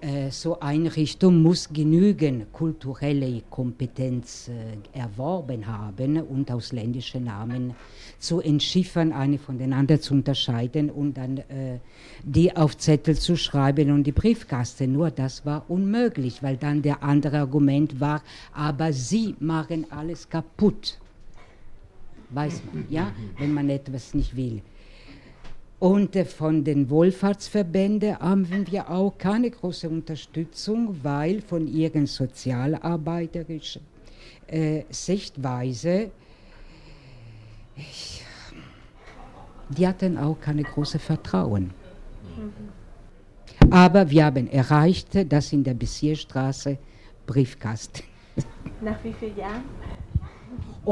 [0.00, 7.74] äh, so Einrichtung muss genügend kulturelle Kompetenz äh, erworben haben und ausländische Namen
[8.20, 11.80] zu entschiffern, eine von den anderen zu unterscheiden und dann äh,
[12.22, 14.92] die auf Zettel zu schreiben und die Briefkasten.
[14.92, 18.22] Nur das war unmöglich, weil dann der andere Argument war,
[18.54, 20.96] aber sie machen alles kaputt
[22.32, 24.62] weiß man, ja, wenn man etwas nicht will.
[25.78, 33.82] Und äh, von den Wohlfahrtsverbänden haben wir auch keine große Unterstützung, weil von ihren sozialarbeiterischen
[34.46, 36.10] äh, Sichtweise,
[37.76, 38.22] ich,
[39.70, 41.70] die hatten auch keine große Vertrauen.
[42.36, 43.72] Mhm.
[43.72, 46.76] Aber wir haben erreicht, dass in der Bezirksstraße
[47.26, 48.02] Briefkasten.
[48.80, 49.62] Nach wie vielen Jahren?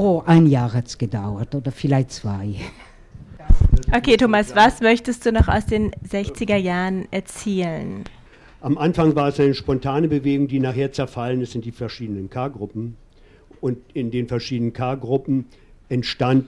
[0.01, 2.55] Oh, ein Jahr hat es gedauert oder vielleicht zwei.
[3.93, 8.05] Okay, Thomas, was möchtest du noch aus den 60er Jahren erzählen?
[8.61, 12.97] Am Anfang war es eine spontane Bewegung, die nachher zerfallen ist in die verschiedenen K-Gruppen.
[13.61, 15.47] Und in den verschiedenen K-Gruppen
[15.89, 16.47] entstand,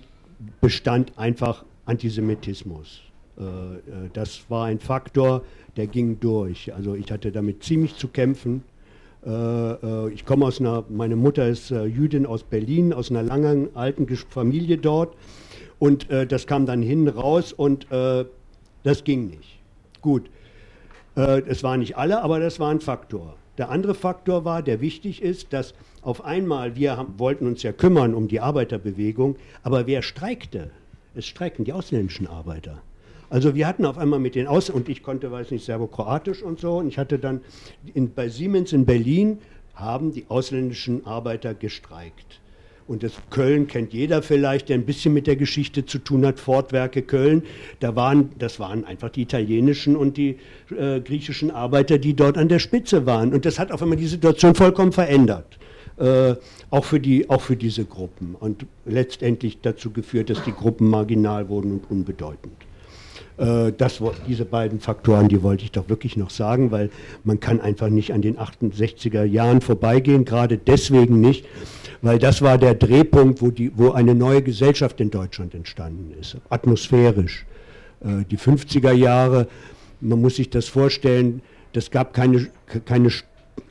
[0.61, 3.01] bestand einfach Antisemitismus.
[3.37, 3.79] Äh, äh,
[4.13, 5.43] das war ein Faktor,
[5.77, 6.73] der ging durch.
[6.73, 8.63] Also ich hatte damit ziemlich zu kämpfen.
[9.27, 13.23] Äh, äh, ich komme aus einer, meine Mutter ist äh, Jüdin aus Berlin, aus einer
[13.23, 15.15] langen alten Familie dort.
[15.79, 19.61] Und das kam dann hin raus und das ging nicht.
[20.03, 20.29] Gut.
[21.15, 23.37] es waren nicht alle, aber das war ein Faktor.
[23.57, 27.73] Der andere Faktor war, der wichtig ist, dass auf einmal, wir haben, wollten uns ja
[27.73, 30.71] kümmern um die Arbeiterbewegung, aber wer streikte?
[31.15, 32.83] Es streikten die ausländischen Arbeiter.
[33.31, 36.59] Also wir hatten auf einmal mit den Aus und ich konnte, weiß nicht, Serbokroatisch und
[36.59, 36.79] so.
[36.79, 37.41] Und ich hatte dann
[37.95, 39.39] in, bei Siemens in Berlin
[39.75, 42.41] haben die ausländischen Arbeiter gestreikt.
[42.89, 46.41] Und das Köln kennt jeder vielleicht, der ein bisschen mit der Geschichte zu tun hat.
[46.41, 47.45] Fortwerke Köln,
[47.79, 50.41] da waren, das waren einfach die italienischen und die
[50.77, 53.33] äh, griechischen Arbeiter, die dort an der Spitze waren.
[53.33, 55.57] Und das hat auf einmal die Situation vollkommen verändert.
[55.99, 56.35] Äh,
[56.71, 58.35] auch, für die, auch für diese Gruppen.
[58.35, 62.55] Und letztendlich dazu geführt, dass die Gruppen marginal wurden und unbedeutend.
[63.41, 66.91] Äh, das, diese beiden Faktoren, die wollte ich doch wirklich noch sagen, weil
[67.25, 71.47] man kann einfach nicht an den 68er Jahren vorbeigehen, gerade deswegen nicht,
[72.03, 76.37] weil das war der Drehpunkt, wo, die, wo eine neue Gesellschaft in Deutschland entstanden ist,
[76.51, 77.47] atmosphärisch.
[78.05, 79.49] Äh, die 50er Jahre,
[80.03, 81.41] man muss sich das vorstellen,
[81.73, 82.49] das gab keine,
[82.85, 83.11] keine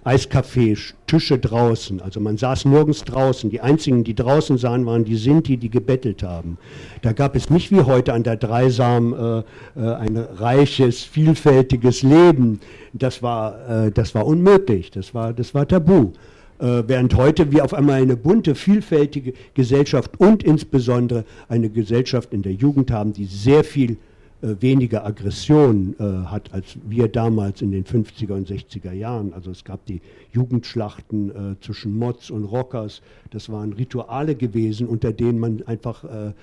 [0.03, 2.01] Eiscafés, Tische draußen.
[2.01, 3.49] Also man saß nirgends draußen.
[3.49, 6.57] Die einzigen, die draußen sahen, waren die Sinti, die gebettelt haben.
[7.01, 9.39] Da gab es nicht wie heute an der Dreisam äh,
[9.79, 12.59] äh, ein reiches, vielfältiges Leben.
[12.93, 14.91] Das war, äh, das war unmöglich.
[14.91, 16.13] Das war, das war tabu.
[16.59, 22.41] Äh, während heute wir auf einmal eine bunte, vielfältige Gesellschaft und insbesondere eine Gesellschaft in
[22.41, 23.97] der Jugend haben, die sehr viel
[24.41, 29.33] weniger Aggression äh, hat als wir damals in den 50er und 60er Jahren.
[29.33, 33.01] Also es gab die Jugendschlachten äh, zwischen Mods und Rockers.
[33.31, 36.33] Das waren Rituale gewesen, unter denen man einfach äh, äh,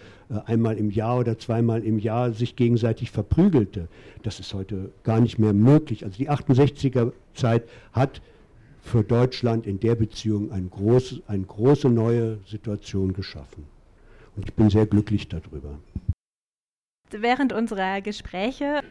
[0.44, 3.88] einmal im Jahr oder zweimal im Jahr sich gegenseitig verprügelte.
[4.22, 6.04] Das ist heute gar nicht mehr möglich.
[6.04, 8.20] Also die 68er Zeit hat
[8.82, 13.64] für Deutschland in der Beziehung ein groß, eine große neue Situation geschaffen.
[14.36, 15.78] Und ich bin sehr glücklich darüber.
[17.20, 18.82] Während unserer Gespräche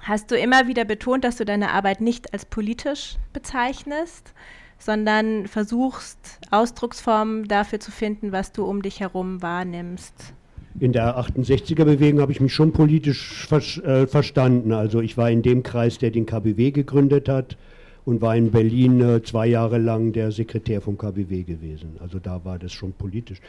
[0.00, 4.34] hast du immer wieder betont, dass du deine Arbeit nicht als politisch bezeichnest,
[4.78, 6.18] sondern versuchst,
[6.50, 10.34] Ausdrucksformen dafür zu finden, was du um dich herum wahrnimmst.
[10.78, 14.72] In der 68er-Bewegung habe ich mich schon politisch ver äh, verstanden.
[14.72, 17.56] Also ich war in dem Kreis, der den KBW gegründet hat
[18.04, 21.96] und war in Berlin äh, zwei Jahre lang der Sekretär vom KBW gewesen.
[22.00, 23.40] Also da war das schon politisch.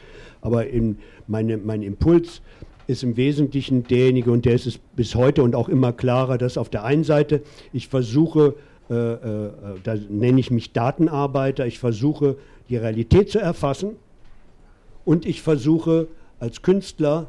[0.41, 2.41] Aber in meine, mein Impuls
[2.88, 6.58] ist im Wesentlichen derjenige, und der ist es bis heute und auch immer klarer, dass
[6.58, 7.42] auf der einen Seite
[7.74, 8.56] ich versuche,
[8.90, 9.50] äh, äh,
[9.84, 12.38] da nenne ich mich Datenarbeiter, ich versuche
[12.70, 13.96] die Realität zu erfassen
[15.04, 16.08] und ich versuche
[16.40, 17.28] als Künstler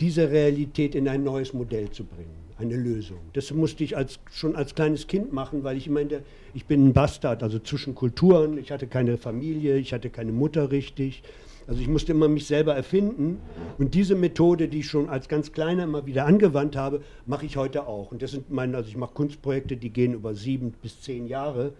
[0.00, 3.18] diese Realität in ein neues Modell zu bringen eine Lösung.
[3.34, 6.20] Das musste ich als, schon als kleines Kind machen, weil ich immer in der,
[6.54, 10.70] ich bin ein Bastard, also zwischen Kulturen, ich hatte keine Familie, ich hatte keine Mutter
[10.70, 11.22] richtig.
[11.68, 13.40] Also ich musste immer mich selber erfinden
[13.76, 17.58] und diese Methode, die ich schon als ganz kleiner immer wieder angewandt habe, mache ich
[17.58, 18.10] heute auch.
[18.10, 21.74] Und das sind meine, also ich mache Kunstprojekte, die gehen über sieben bis zehn Jahre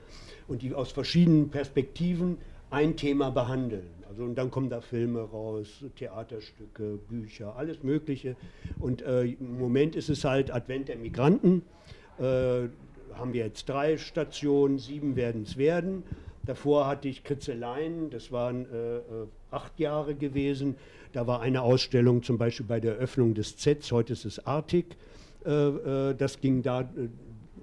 [0.47, 2.37] und die aus verschiedenen Perspektiven
[2.69, 3.89] ein Thema behandeln.
[4.11, 8.37] Also und dann kommen da Filme raus, Theaterstücke, Bücher, alles Mögliche.
[8.79, 11.63] Und äh, im Moment ist es halt Advent der Migranten.
[12.19, 12.69] Äh,
[13.15, 16.03] haben wir jetzt drei Stationen, sieben werden es werden.
[16.49, 19.03] Davor hatte ich Kritzeleien, das waren äh, äh,
[19.51, 20.77] acht Jahre gewesen.
[21.13, 24.97] Da war eine Ausstellung zum Beispiel bei der Eröffnung des Z, heute ist es Artig.
[25.45, 26.89] Äh, äh, das ging da,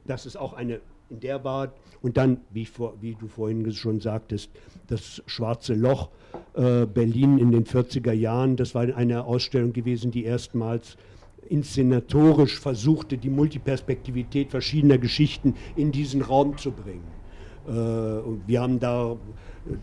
[0.06, 1.74] das ist auch eine in der Bar.
[2.04, 4.52] Und dann, wie, vor, wie, du vorhin schon sagtest,
[4.86, 6.10] das Schwarze Loch
[6.54, 8.56] äh, Berlin in den 40er Jahren.
[8.56, 10.96] Das war eine Ausstellung gewesen, die erstmals
[11.50, 17.25] inszenatorisch versuchte, die Multiperspektivität verschiedener Geschichten in diesen Raum zu bringen.
[17.68, 17.72] Äh,
[18.47, 19.16] wir haben da,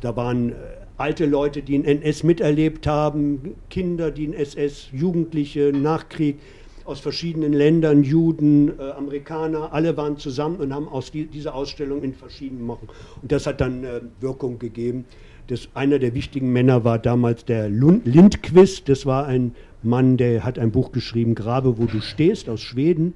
[0.01, 0.55] da waren äh,
[0.97, 6.39] alte Leute, die den NS miterlebt haben, Kinder, die den SS, Jugendliche, Nachkrieg
[6.85, 12.03] aus verschiedenen Ländern, Juden, äh, Amerikaner, alle waren zusammen und haben aus die, dieser Ausstellung
[12.03, 12.89] in verschiedenen Wochen.
[13.21, 15.05] Und das hat dann äh, Wirkung gegeben.
[15.49, 18.89] Das, einer der wichtigen Männer war damals der Lund, Lindquist.
[18.89, 23.15] Das war ein Mann, der hat ein Buch geschrieben, Grabe, wo du stehst, aus Schweden.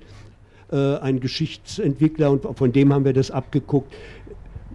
[0.71, 3.93] Äh, ein Geschichtsentwickler und von dem haben wir das abgeguckt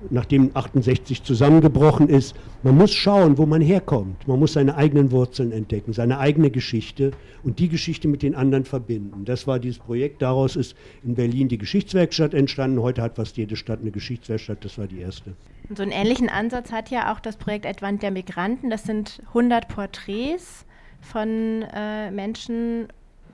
[0.10, 4.28] nachdem 68 zusammengebrochen ist, man muss schauen, wo man herkommt.
[4.28, 7.12] Man muss seine eigenen Wurzeln entdecken, seine eigene Geschichte
[7.44, 9.26] und die Geschichte mit den anderen verbinden.
[9.26, 10.22] Das war dieses Projekt.
[10.22, 12.82] Daraus ist in Berlin die Geschichtswerkstatt entstanden.
[12.82, 14.64] Heute hat fast jede Stadt eine Geschichtswerkstatt.
[14.66, 15.34] Das war die erste.
[15.70, 18.70] Und so einen ähnlichen Ansatz hat ja auch das Projekt Advent der Migranten.
[18.70, 20.66] Das sind 100 Porträts
[21.00, 22.88] von äh, Menschen,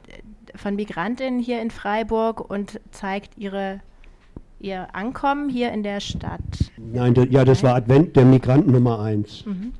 [0.07, 3.81] äh, von Migrantinnen hier in Freiburg und zeigt ihre
[4.59, 6.41] Ihr Ankommen hier in der Stadt?
[6.77, 9.45] Nein, ja, das war Advent der Migranten Nummer eins.
[9.45, 9.73] Mhm.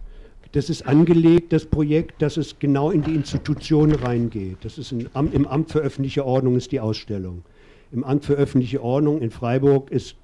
[0.52, 4.58] Das ist angelegt, das Projekt, dass es genau in die Institution reingeht.
[4.62, 7.44] Das ist ein, im Amt für öffentliche Ordnung ist die Ausstellung.
[7.92, 10.16] Im Amt für öffentliche Ordnung in Freiburg ist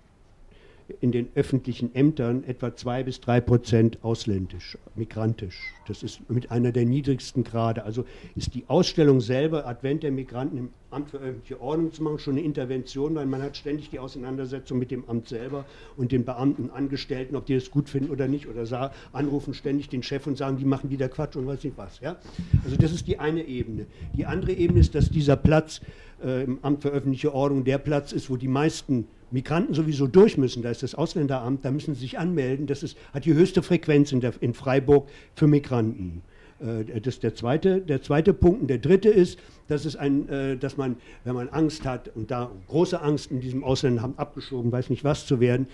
[1.01, 5.73] in den öffentlichen Ämtern etwa zwei bis drei Prozent ausländisch, migrantisch.
[5.87, 7.83] Das ist mit einer der niedrigsten Grade.
[7.83, 12.19] Also ist die Ausstellung selber, Advent der Migranten im Amt für öffentliche Ordnung zu machen,
[12.19, 15.65] schon eine Intervention, weil man hat ständig die Auseinandersetzung mit dem Amt selber
[15.97, 20.03] und den Beamten, Angestellten, ob die das gut finden oder nicht, oder anrufen ständig den
[20.03, 21.99] Chef und sagen, die machen wieder Quatsch und weiß nicht was.
[21.99, 22.17] Ja?
[22.63, 23.87] Also das ist die eine Ebene.
[24.15, 25.81] Die andere Ebene ist, dass dieser Platz
[26.23, 30.38] äh, im Amt für öffentliche Ordnung der Platz ist, wo die meisten Migranten sowieso durch
[30.38, 32.67] müssen, da ist das Ausländeramt, da müssen sie sich anmelden.
[32.67, 36.21] Das ist, hat die höchste Frequenz in, der, in Freiburg für Migranten.
[36.59, 38.61] Äh, das ist der zweite, der zweite Punkt.
[38.61, 42.29] Und der dritte ist, dass, es ein, äh, dass man, wenn man Angst hat und
[42.29, 45.67] da große Angst in diesem Ausländeramt abgeschoben, weiß nicht was zu werden,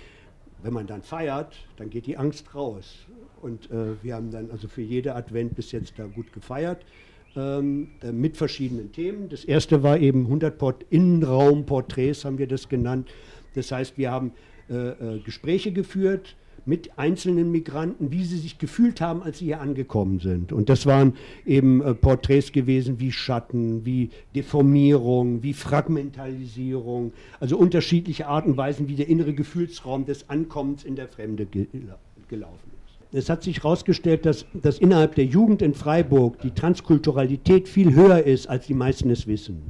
[0.64, 2.96] wenn man dann feiert, dann geht die Angst raus.
[3.42, 6.86] Und äh, wir haben dann also für jede Advent bis jetzt da gut gefeiert.
[7.36, 9.30] Ähm, äh, mit verschiedenen Themen.
[9.30, 13.08] Das erste war eben 100 Port Innenraumporträts, haben wir das genannt.
[13.56, 14.32] Das heißt, wir haben
[14.70, 16.36] äh, äh, Gespräche geführt
[16.66, 20.52] mit einzelnen Migranten, wie sie sich gefühlt haben, als sie hier angekommen sind.
[20.52, 28.28] Und das waren eben äh, Porträts gewesen wie Schatten, wie Deformierung, wie Fragmentalisierung, also unterschiedliche
[28.28, 31.68] Arten und Weisen, wie der innere Gefühlsraum des Ankommens in der Fremde ge
[32.28, 33.18] gelaufen ist.
[33.18, 38.24] Es hat sich herausgestellt, dass, dass innerhalb der Jugend in Freiburg die Transkulturalität viel höher
[38.24, 39.64] ist, als die meisten es wissen.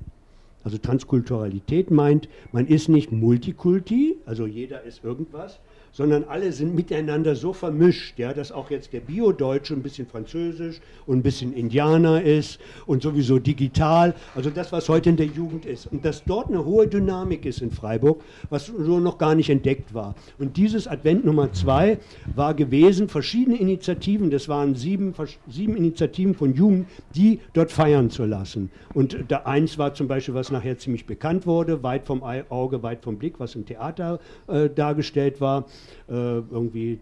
[0.64, 5.60] Also Transkulturalität meint, man ist nicht Multikulti, also jeder ist irgendwas,
[5.92, 10.82] sondern alle sind miteinander so vermischt, ja, dass auch jetzt der Bio-Deutsche ein bisschen Französisch
[11.06, 15.66] und ein bisschen Indianer ist und sowieso digital, also das, was heute in der Jugend
[15.66, 15.88] ist.
[15.88, 19.94] Und dass dort eine hohe Dynamik ist in Freiburg, was so noch gar nicht entdeckt
[19.94, 20.16] war.
[20.38, 22.00] Und dieses Advent Nummer zwei
[22.36, 25.14] war gewesen, verschiedene Initiativen, das waren sieben,
[25.48, 28.72] sieben Initiativen von Jugend, die dort feiern zu lassen.
[28.94, 33.04] Und da eins war zum Beispiel, was nachher ziemlich bekannt wurde, weit vom Auge, weit
[33.04, 35.66] vom Blick, was im Theater äh, dargestellt war.
[36.08, 37.00] Äh, irgendwie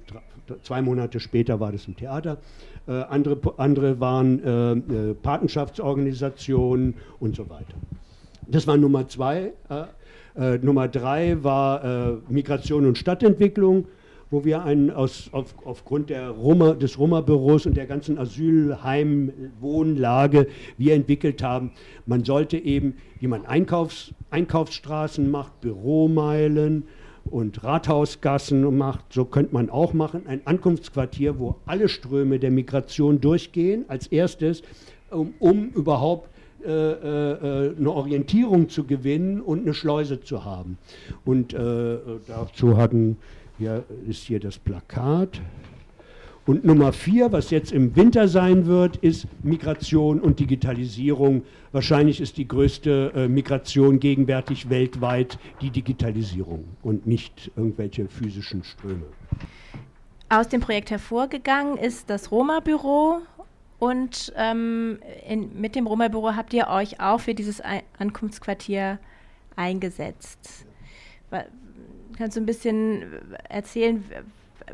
[0.64, 2.38] zwei Monate später war das im Theater.
[2.88, 7.76] Äh, andere, andere waren äh, äh, Patenschaftsorganisationen und so weiter.
[8.48, 9.54] Das war Nummer zwei.
[9.70, 9.86] Äh,
[10.62, 13.88] Nummer drei war Migration und Stadtentwicklung
[14.30, 20.48] wo wir einen aus, auf, aufgrund der Roma, des Roma-Büros und der ganzen Asylheim-Wohnlage
[20.78, 21.72] wir entwickelt haben.
[22.06, 26.84] Man sollte eben, wie man Einkaufs, Einkaufsstraßen macht, Büromeilen,
[27.28, 33.22] und Rathausgassen macht, so könnte man auch machen, ein Ankunftsquartier, wo alle Ströme der Migration
[33.22, 34.64] durchgehen, als erstes,
[35.10, 36.30] um, um überhaupt
[36.66, 40.78] äh, äh, eine Orientierung zu gewinnen und eine Schleuse zu haben.
[41.24, 41.98] Und äh,
[42.28, 43.18] dazu hatten,
[43.58, 45.40] hier ist hier das Plakat.
[46.48, 51.44] Und Nummer vier, was jetzt im Winter sein wird, ist Migration und Digitalisierung.
[51.74, 59.04] Wahrscheinlich ist die größte äh, Migration gegenwärtig weltweit die Digitalisierung und nicht irgendwelche physischen Ströme.
[60.30, 63.20] Aus dem Projekt hervorgegangen ist das Roma-Büro
[63.80, 67.62] und ähm, in, mit dem Roma-Büro habt ihr euch auch für dieses
[68.00, 69.00] Ankunftsquartier
[69.58, 70.66] eingesetzt.
[72.18, 73.04] Kannst du ein bisschen
[73.50, 74.02] erzählen,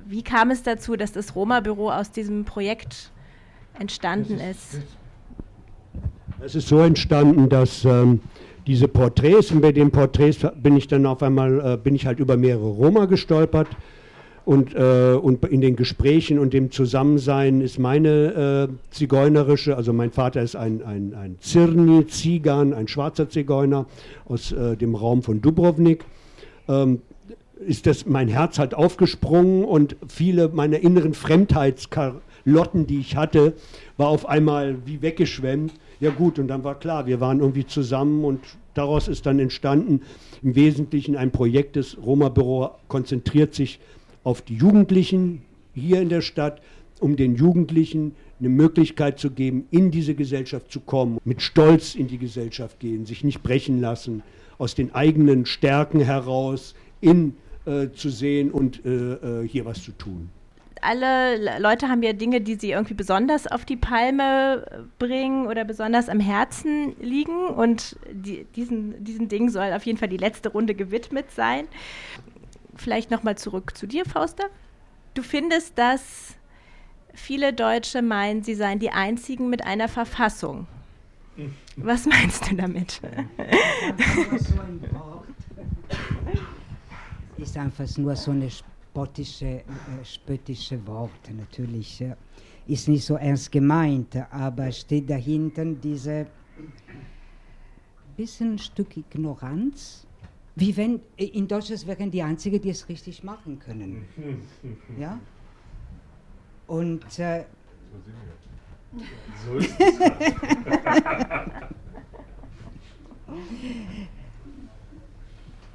[0.06, 3.12] wie kam es dazu, dass das Roma-Büro aus diesem Projekt
[3.80, 4.80] entstanden ist?
[6.44, 8.20] Es ist so entstanden, dass ähm,
[8.68, 12.20] diese Porträts, und bei den Porträts bin ich dann auf einmal, äh, bin ich halt
[12.20, 13.68] über mehrere Roma gestolpert.
[14.46, 20.12] Und, äh, und in den Gesprächen und dem Zusammensein ist meine äh, zigeunerische, also mein
[20.12, 23.86] Vater ist ein, ein, ein Zirni, Zigan, ein schwarzer Zigeuner
[24.26, 26.04] aus äh, dem Raum von Dubrovnik.
[26.68, 27.02] Ähm,
[27.66, 33.54] ist das mein Herz halt aufgesprungen und viele meiner inneren Fremdheitskalotten, die ich hatte,
[33.98, 35.74] war auf einmal wie weggeschwemmt.
[36.00, 38.40] Ja gut, und dann war klar, wir waren irgendwie zusammen und
[38.74, 40.02] daraus ist dann entstanden
[40.42, 43.80] im Wesentlichen ein Projekt des Roma-Büro konzentriert sich
[44.24, 45.42] auf die Jugendlichen
[45.74, 46.62] hier in der Stadt,
[47.00, 52.08] um den Jugendlichen eine Möglichkeit zu geben, in diese Gesellschaft zu kommen, mit Stolz in
[52.08, 54.24] die Gesellschaft gehen, sich nicht brechen lassen,
[54.58, 57.36] aus den eigenen Stärken heraus in
[57.66, 60.30] äh, zu sehen und äh, äh, hier was zu tun.
[60.82, 65.64] Alle Leute haben ja Dinge, die sie irgendwie besonders auf die Palme äh, bringen oder
[65.64, 67.48] besonders am Herzen liegen.
[67.48, 71.68] Und die, diesen, diesen Dingen soll auf jeden Fall die letzte Runde gewidmet sein.
[72.76, 74.46] Vielleicht nochmal zurück zu dir, Fauster.
[75.14, 76.36] Du findest, dass
[77.14, 80.68] viele Deutsche meinen, sie seien die einzigen mit einer Verfassung.
[81.78, 83.00] Was meinst du damit?
[87.38, 89.64] ist einfach nur so eine spottische, äh,
[90.04, 91.30] spöttische Wort.
[91.36, 92.16] Natürlich äh,
[92.68, 96.28] ist nicht so ernst gemeint, aber steht dahinter diese
[98.16, 100.06] bisschen Stück Ignoranz
[100.56, 104.06] wie wenn äh, in Deutschland wären die Einzigen, die es richtig machen können.
[105.00, 105.20] Ja?
[106.68, 107.46] Und äh,
[109.46, 110.00] So ist es.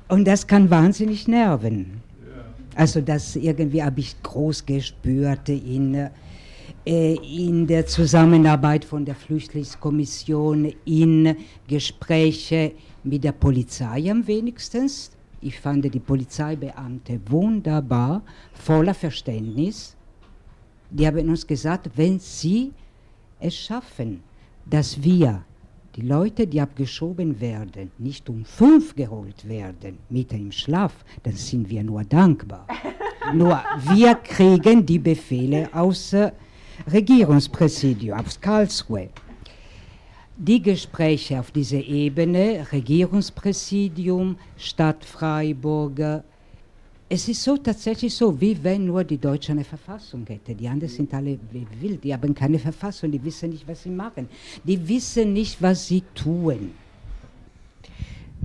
[0.09, 2.01] Und das kann wahnsinnig nerven.
[2.75, 6.09] Also das irgendwie habe ich groß gespürt in,
[6.87, 11.37] äh, in der Zusammenarbeit von der Flüchtlingskommission, in
[11.67, 14.89] Gespräche mit der Polizei am wenigsten.
[15.41, 18.23] Ich fand die Polizeibeamte wunderbar,
[18.55, 19.97] voller Verständnis.
[20.91, 22.73] Die haben uns gesagt, wenn sie
[23.41, 24.23] es schaffen,
[24.65, 25.43] dass wir
[25.99, 30.95] die Leute, die abgeschoben werden, nicht um fünf geholt werden, mitten im Schlaf,
[31.25, 32.69] dann sind wir nur dankbar.
[33.35, 33.61] nur
[33.93, 36.31] wir kriegen die Befehle aus äh,
[36.93, 39.09] Regierungspräsidium, aus Karlsruhe.
[40.37, 46.23] Die Gespräche auf dieser Ebene, Regierungspräsidium, Stadt Freiburg,
[47.11, 50.55] es ist so tatsächlich so, wie wenn nur die Deutsche eine Verfassung hätte.
[50.55, 54.29] Die anderen sind alle wild, die haben keine Verfassung, die wissen nicht, was sie machen.
[54.65, 56.75] Die wissen nicht, was sie tun.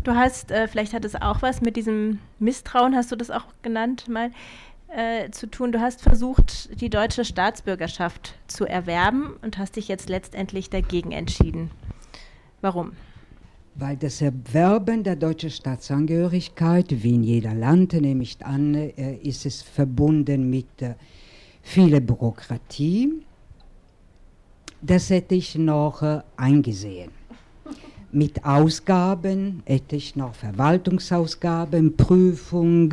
[0.03, 3.45] Du hast, äh, vielleicht hat es auch was mit diesem Misstrauen, hast du das auch
[3.61, 4.32] genannt mal,
[4.88, 5.72] äh, zu tun.
[5.72, 11.72] Du hast versucht, die deutsche Staatsbürgerschaft zu erwerben und hast dich jetzt letztendlich dagegen entschieden.
[12.61, 12.93] Warum?
[13.76, 19.48] Weil das Erwerben der deutschen Staatsangehörigkeit, wie in jeder Land, nehme ich an, äh, ist
[19.48, 20.94] es verbunden mit äh,
[21.64, 23.24] vieler Bürokratie.
[24.80, 27.10] Das hätte ich noch äh, eingesehen.
[28.12, 32.92] Mit Ausgaben hätte ich noch Verwaltungsausgaben, Prüfung,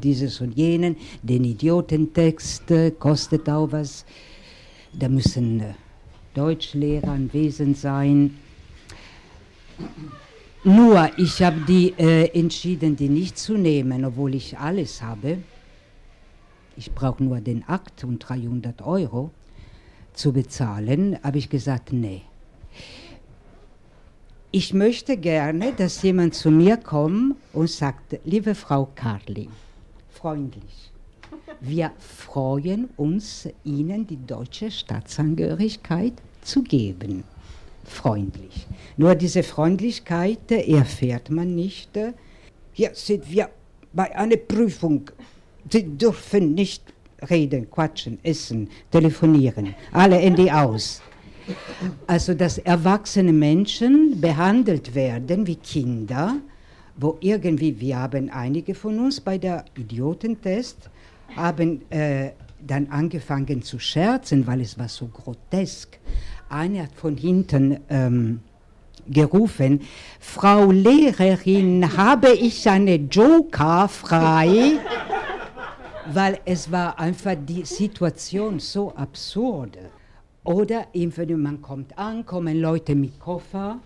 [0.00, 2.62] dieses und jenen, den Idiotentext
[3.00, 4.04] kostet auch was.
[4.96, 5.64] Da müssen
[6.34, 8.36] Deutschlehrer anwesend sein.
[10.62, 15.38] Nur, ich habe die äh, entschieden, die nicht zu nehmen, obwohl ich alles habe.
[16.76, 19.30] Ich brauche nur den Akt und 300 Euro
[20.12, 22.22] zu bezahlen, habe ich gesagt, nee.
[24.50, 29.48] Ich möchte gerne, dass jemand zu mir kommt und sagt, liebe Frau Carli,
[30.10, 30.90] freundlich,
[31.60, 37.24] wir freuen uns, Ihnen die deutsche Staatsangehörigkeit zu geben
[37.84, 38.66] freundlich.
[38.96, 41.90] Nur diese Freundlichkeit erfährt man nicht.
[42.72, 43.48] Hier sind wir
[43.92, 45.10] bei einer Prüfung.
[45.68, 46.82] Sie dürfen nicht
[47.28, 49.74] reden, quatschen, essen, telefonieren.
[49.92, 51.02] Alle Handy aus.
[52.06, 56.36] Also, dass erwachsene Menschen behandelt werden wie Kinder,
[56.96, 60.90] wo irgendwie, wir haben einige von uns bei der Idiotentest,
[61.34, 62.30] haben äh,
[62.66, 65.98] dann angefangen zu scherzen, weil es war so grotesk
[66.50, 68.40] einer hat von hinten ähm,
[69.08, 69.80] gerufen,
[70.18, 74.78] Frau Lehrerin, habe ich eine Joker frei?
[76.12, 79.78] Weil es war einfach die Situation so absurd.
[80.42, 80.86] Oder
[81.36, 83.78] man kommt an, kommen Leute mit Koffer,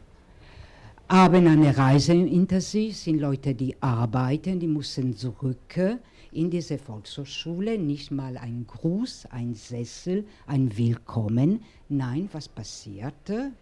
[1.09, 5.99] haben eine Reise hinter sich, sind Leute, die arbeiten, die müssen zurück
[6.35, 11.63] in diese Volkshochschule, nicht mal ein Gruß, ein Sessel, ein Willkommen.
[11.89, 13.53] Nein, was passierte?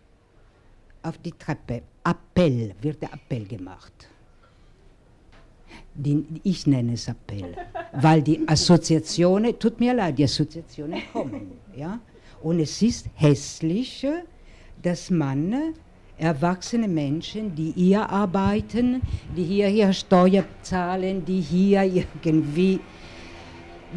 [1.03, 3.93] Auf die Treppe, Appell, wird der Appell gemacht.
[5.95, 7.55] Die, ich nenne es Appell,
[7.93, 11.53] weil die Assoziationen, tut mir leid, die Assoziationen kommen.
[11.77, 12.01] Ja?
[12.43, 14.07] Und es ist hässlich,
[14.83, 15.75] dass man
[16.19, 19.03] erwachsene Menschen, die hier arbeiten,
[19.37, 21.83] die hier, hier Steuer zahlen, die hier
[22.23, 22.81] irgendwie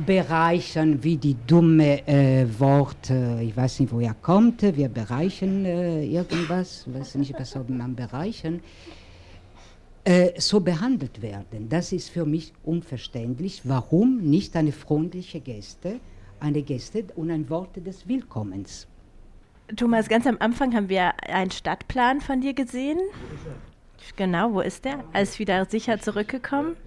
[0.05, 6.85] bereichern, wie die dumme äh, Worte, ich weiß nicht, woher kommt, wir bereichern äh, irgendwas,
[6.87, 8.59] ich weiß nicht, was soll man bereichern,
[10.03, 11.69] äh, so behandelt werden.
[11.69, 13.61] Das ist für mich unverständlich.
[13.63, 15.99] Warum nicht eine freundliche Geste,
[16.39, 18.87] eine Geste und ein Wort des Willkommens?
[19.75, 22.99] Thomas, ganz am Anfang haben wir einen Stadtplan von dir gesehen.
[24.15, 25.03] Genau, wo ist der?
[25.11, 26.77] Als wieder sicher zurückgekommen.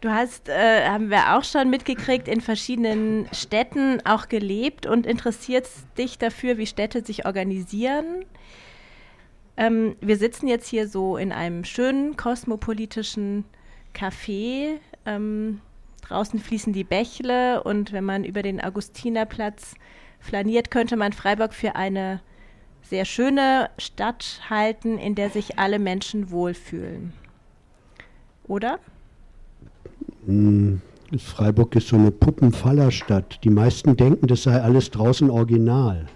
[0.00, 5.86] Du hast, äh, haben wir auch schon mitgekriegt, in verschiedenen Städten auch gelebt und interessierst
[5.96, 8.24] dich dafür, wie Städte sich organisieren.
[9.56, 13.44] Ähm, wir sitzen jetzt hier so in einem schönen kosmopolitischen
[13.94, 14.78] Café.
[15.06, 15.60] Ähm,
[16.08, 19.74] draußen fließen die Bächle und wenn man über den Augustinerplatz
[20.22, 22.20] flaniert, könnte man Freiburg für eine
[22.82, 27.12] sehr schöne Stadt halten, in der sich alle Menschen wohlfühlen.
[28.46, 28.78] Oder?
[30.26, 30.80] Hm,
[31.18, 33.42] Freiburg ist so eine Puppenfallerstadt.
[33.44, 36.06] Die meisten denken, das sei alles draußen original.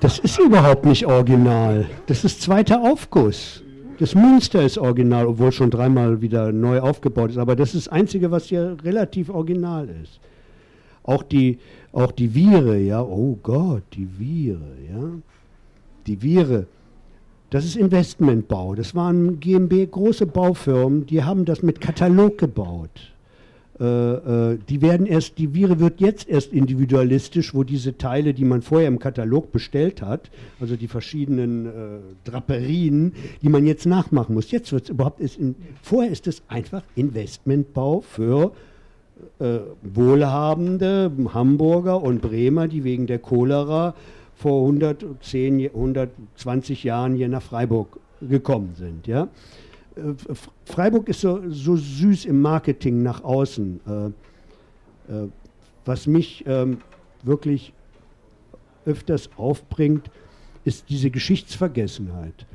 [0.00, 1.86] Das ist überhaupt nicht original.
[2.06, 3.62] Das ist zweiter Aufguss.
[3.98, 7.38] Das Münster ist original, obwohl schon dreimal wieder neu aufgebaut ist.
[7.38, 10.20] Aber das ist das Einzige, was hier relativ original ist.
[11.08, 11.58] Auch die,
[11.92, 15.10] auch die Viere, ja, oh Gott, die Viere, ja.
[16.06, 16.66] Die Viere,
[17.48, 18.74] das ist Investmentbau.
[18.74, 22.90] Das waren GmbH, große Baufirmen, die haben das mit Katalog gebaut.
[23.80, 28.44] Äh, äh, die werden erst, die Vire wird jetzt erst individualistisch, wo diese Teile, die
[28.44, 30.30] man vorher im Katalog bestellt hat,
[30.60, 31.70] also die verschiedenen äh,
[32.24, 34.50] Draperien, die man jetzt nachmachen muss.
[34.50, 38.52] Jetzt wird es überhaupt, ist in, vorher ist es einfach Investmentbau für
[39.38, 43.94] äh, wohlhabende Hamburger und Bremer, die wegen der Cholera
[44.34, 49.06] vor 110, 120 Jahren hier nach Freiburg gekommen sind.
[49.06, 49.28] Ja?
[49.96, 50.14] Äh,
[50.64, 53.80] Freiburg ist so, so süß im Marketing nach außen.
[53.86, 54.06] Äh,
[55.12, 55.28] äh,
[55.84, 56.78] was mich ähm,
[57.22, 57.72] wirklich
[58.84, 60.10] öfters aufbringt,
[60.64, 62.46] ist diese Geschichtsvergessenheit.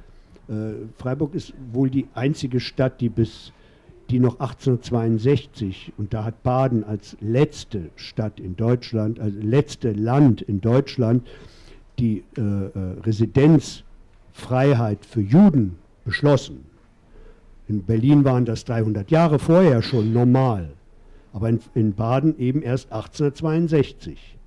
[0.97, 3.53] Freiburg ist wohl die einzige Stadt, die bis
[4.09, 10.41] die noch 1862 und da hat Baden als letzte Stadt in Deutschland, also letzte Land
[10.41, 11.27] in Deutschland,
[11.99, 12.41] die äh,
[13.01, 16.65] Residenzfreiheit für Juden beschlossen.
[17.67, 20.69] In Berlin waren das 300 Jahre vorher schon normal,
[21.31, 24.37] aber in, in Baden eben erst 1862.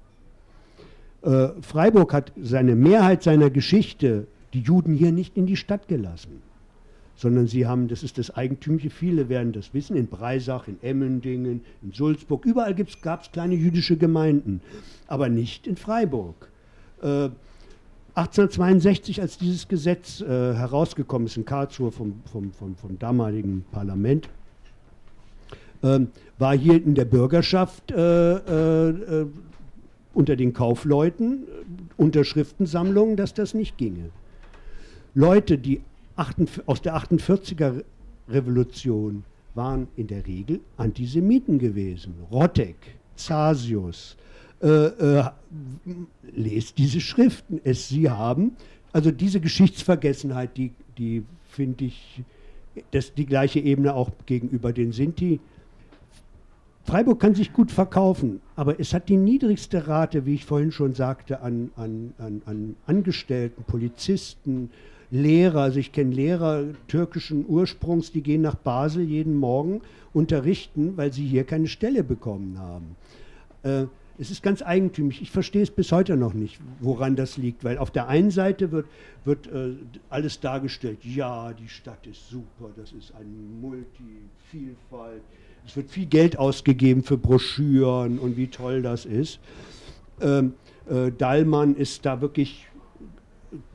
[1.23, 6.43] Äh, Freiburg hat seine Mehrheit seiner Geschichte, die Juden hier nicht in die Stadt gelassen,
[7.17, 11.63] sondern sie haben, das ist das Eigentümliche, viele werden das wissen, in Breisach, in Emmendingen,
[11.83, 14.61] in Sulzburg, überall gab es kleine jüdische Gemeinden,
[15.09, 16.51] aber nicht in Freiburg.
[17.03, 17.31] Äh,
[18.15, 24.31] 1862, als dieses Gesetz äh, herausgekommen ist in Karlsruhe vom, vom, vom, vom damaligen Parlament,
[25.83, 26.09] ähm,
[26.39, 29.27] war hier in der Bürgerschaft äh, äh, äh
[30.15, 31.47] unter den Kaufleuten äh,
[31.99, 34.09] Unterschriftensammlungen, dass das nicht ginge.
[35.15, 37.85] Leute, die 48, aus der 48er
[38.29, 42.15] Revolution waren in der Regel Antisemiten gewesen.
[42.31, 42.77] Rottek,
[43.17, 44.17] Zasius,
[44.63, 45.25] äh, äh,
[46.35, 47.61] lest diese Schriften.
[47.65, 48.57] Es sie haben,
[48.93, 52.23] also diese Geschichtsvergessenheit, die, die finde ich,
[52.91, 55.41] das die gleiche Ebene auch gegenüber den Sinti.
[56.85, 60.95] Freiburg kann sich gut verkaufen, aber es hat die niedrigste Rate, wie ich vorhin schon
[60.95, 64.71] sagte, an, an, an, an Angestellten, Polizisten,
[65.11, 65.61] Lehrer.
[65.61, 69.81] Also ich kenne Lehrer türkischen Ursprungs, die gehen nach Basel jeden Morgen
[70.13, 72.97] unterrichten, weil sie hier keine Stelle bekommen haben.
[73.63, 73.87] Äh,
[74.19, 75.21] es ist ganz eigentümlich.
[75.21, 78.73] Ich verstehe es bis heute noch nicht, woran das liegt, weil auf der einen Seite
[78.73, 78.87] wird,
[79.25, 79.75] wird äh,
[80.09, 83.29] alles dargestellt, ja, die Stadt ist super, das ist eine
[83.61, 85.23] Multi-Vielfalt,
[85.67, 89.41] es wird viel Geld ausgegeben für Broschüren und wie toll das ist.
[90.21, 90.55] Ähm,
[90.89, 92.67] äh, Dallmann ist da wirklich,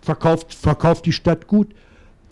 [0.02, 1.74] verkauft, verkauft die Stadt gut,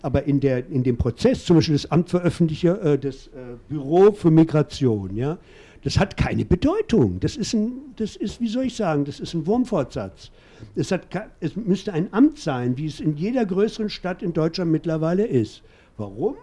[0.02, 3.56] aber in, der, in dem Prozess, zum Beispiel das Amt für öffentliche, äh, das äh,
[3.68, 5.38] Büro für Migration, ja,
[5.82, 7.20] das hat keine Bedeutung.
[7.20, 10.30] Das ist, ein, das ist, wie soll ich sagen, das ist ein Wurmfortsatz.
[10.74, 11.06] Es, hat,
[11.40, 15.62] es müsste ein Amt sein, wie es in jeder größeren Stadt in Deutschland mittlerweile ist.
[15.96, 16.36] Warum?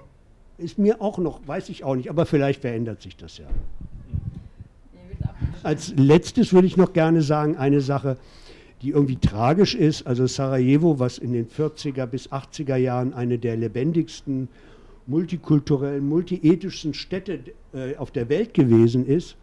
[0.58, 3.46] Ist mir auch noch, weiß ich auch nicht, aber vielleicht verändert sich das ja.
[5.62, 8.18] Als letztes würde ich noch gerne sagen, eine Sache,
[8.82, 10.06] die irgendwie tragisch ist.
[10.06, 14.50] Also Sarajevo, was in den 40er bis 80er Jahren eine der lebendigsten
[15.08, 17.40] multikulturellen, multiethischen Städte
[17.74, 19.38] äh, auf der Welt gewesen ist.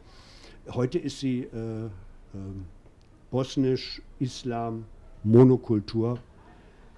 [0.70, 1.88] Heute ist sie äh, äh,
[3.30, 4.84] bosnisch, Islam,
[5.24, 6.18] Monokultur.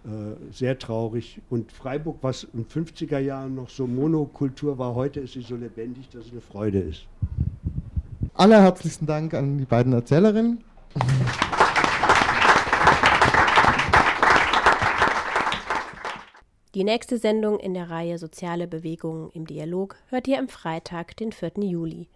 [0.05, 1.41] Äh, sehr traurig.
[1.51, 5.57] Und Freiburg, was in den 50er Jahren noch so Monokultur war, heute ist sie so
[5.57, 7.07] lebendig, dass es eine Freude ist.
[8.35, 10.63] Allerherzlichsten Dank an die beiden Erzählerinnen.
[16.77, 21.33] Die nächste Sendung in der Reihe Soziale Bewegungen im Dialog hört ihr am Freitag, den
[21.33, 21.53] 4.
[21.63, 22.11] Juli.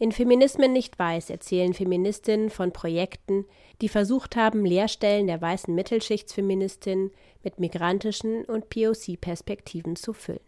[0.00, 3.44] In Feminismen nicht weiß erzählen Feministinnen von Projekten,
[3.80, 7.12] die versucht haben, Leerstellen der weißen Mittelschichtsfeministinnen
[7.44, 10.40] mit migrantischen und POC-Perspektiven zu füllen.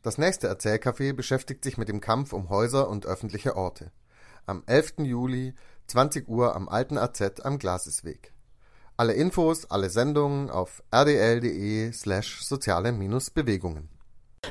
[0.00, 3.92] Das nächste Erzählcafé beschäftigt sich mit dem Kampf um Häuser und öffentliche Orte.
[4.46, 5.00] Am 11.
[5.00, 5.52] Juli,
[5.88, 8.32] 20 Uhr am Alten AZ am Glasesweg.
[9.00, 13.88] Alle Infos, alle Sendungen auf rdl.de slash soziale-bewegungen.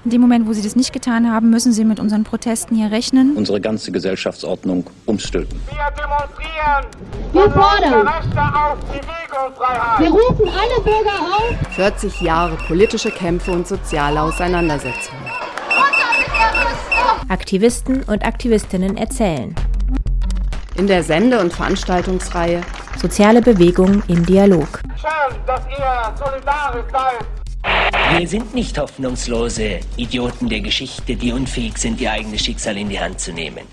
[0.05, 2.89] In dem Moment, wo Sie das nicht getan haben, müssen Sie mit unseren Protesten hier
[2.89, 3.35] rechnen.
[3.35, 5.59] Unsere ganze Gesellschaftsordnung umstülpen.
[5.67, 6.85] Wir demonstrieren
[7.33, 8.07] Wir fordern.
[8.07, 9.99] Rechte auf Bewegungsfreiheit.
[9.99, 11.75] Wir rufen alle Bürger auf.
[11.75, 15.25] 40 Jahre politische Kämpfe und soziale Auseinandersetzungen.
[17.27, 19.53] Aktivisten und Aktivistinnen erzählen.
[20.77, 22.61] In der Sende- und Veranstaltungsreihe
[23.01, 24.81] Soziale Bewegung im Dialog.
[24.99, 28.19] Schön, dass ihr solidarisch seid.
[28.19, 32.99] Wir sind nicht hoffnungslose Idioten der Geschichte, die unfähig sind, ihr eigenes Schicksal in die
[32.99, 33.67] Hand zu nehmen.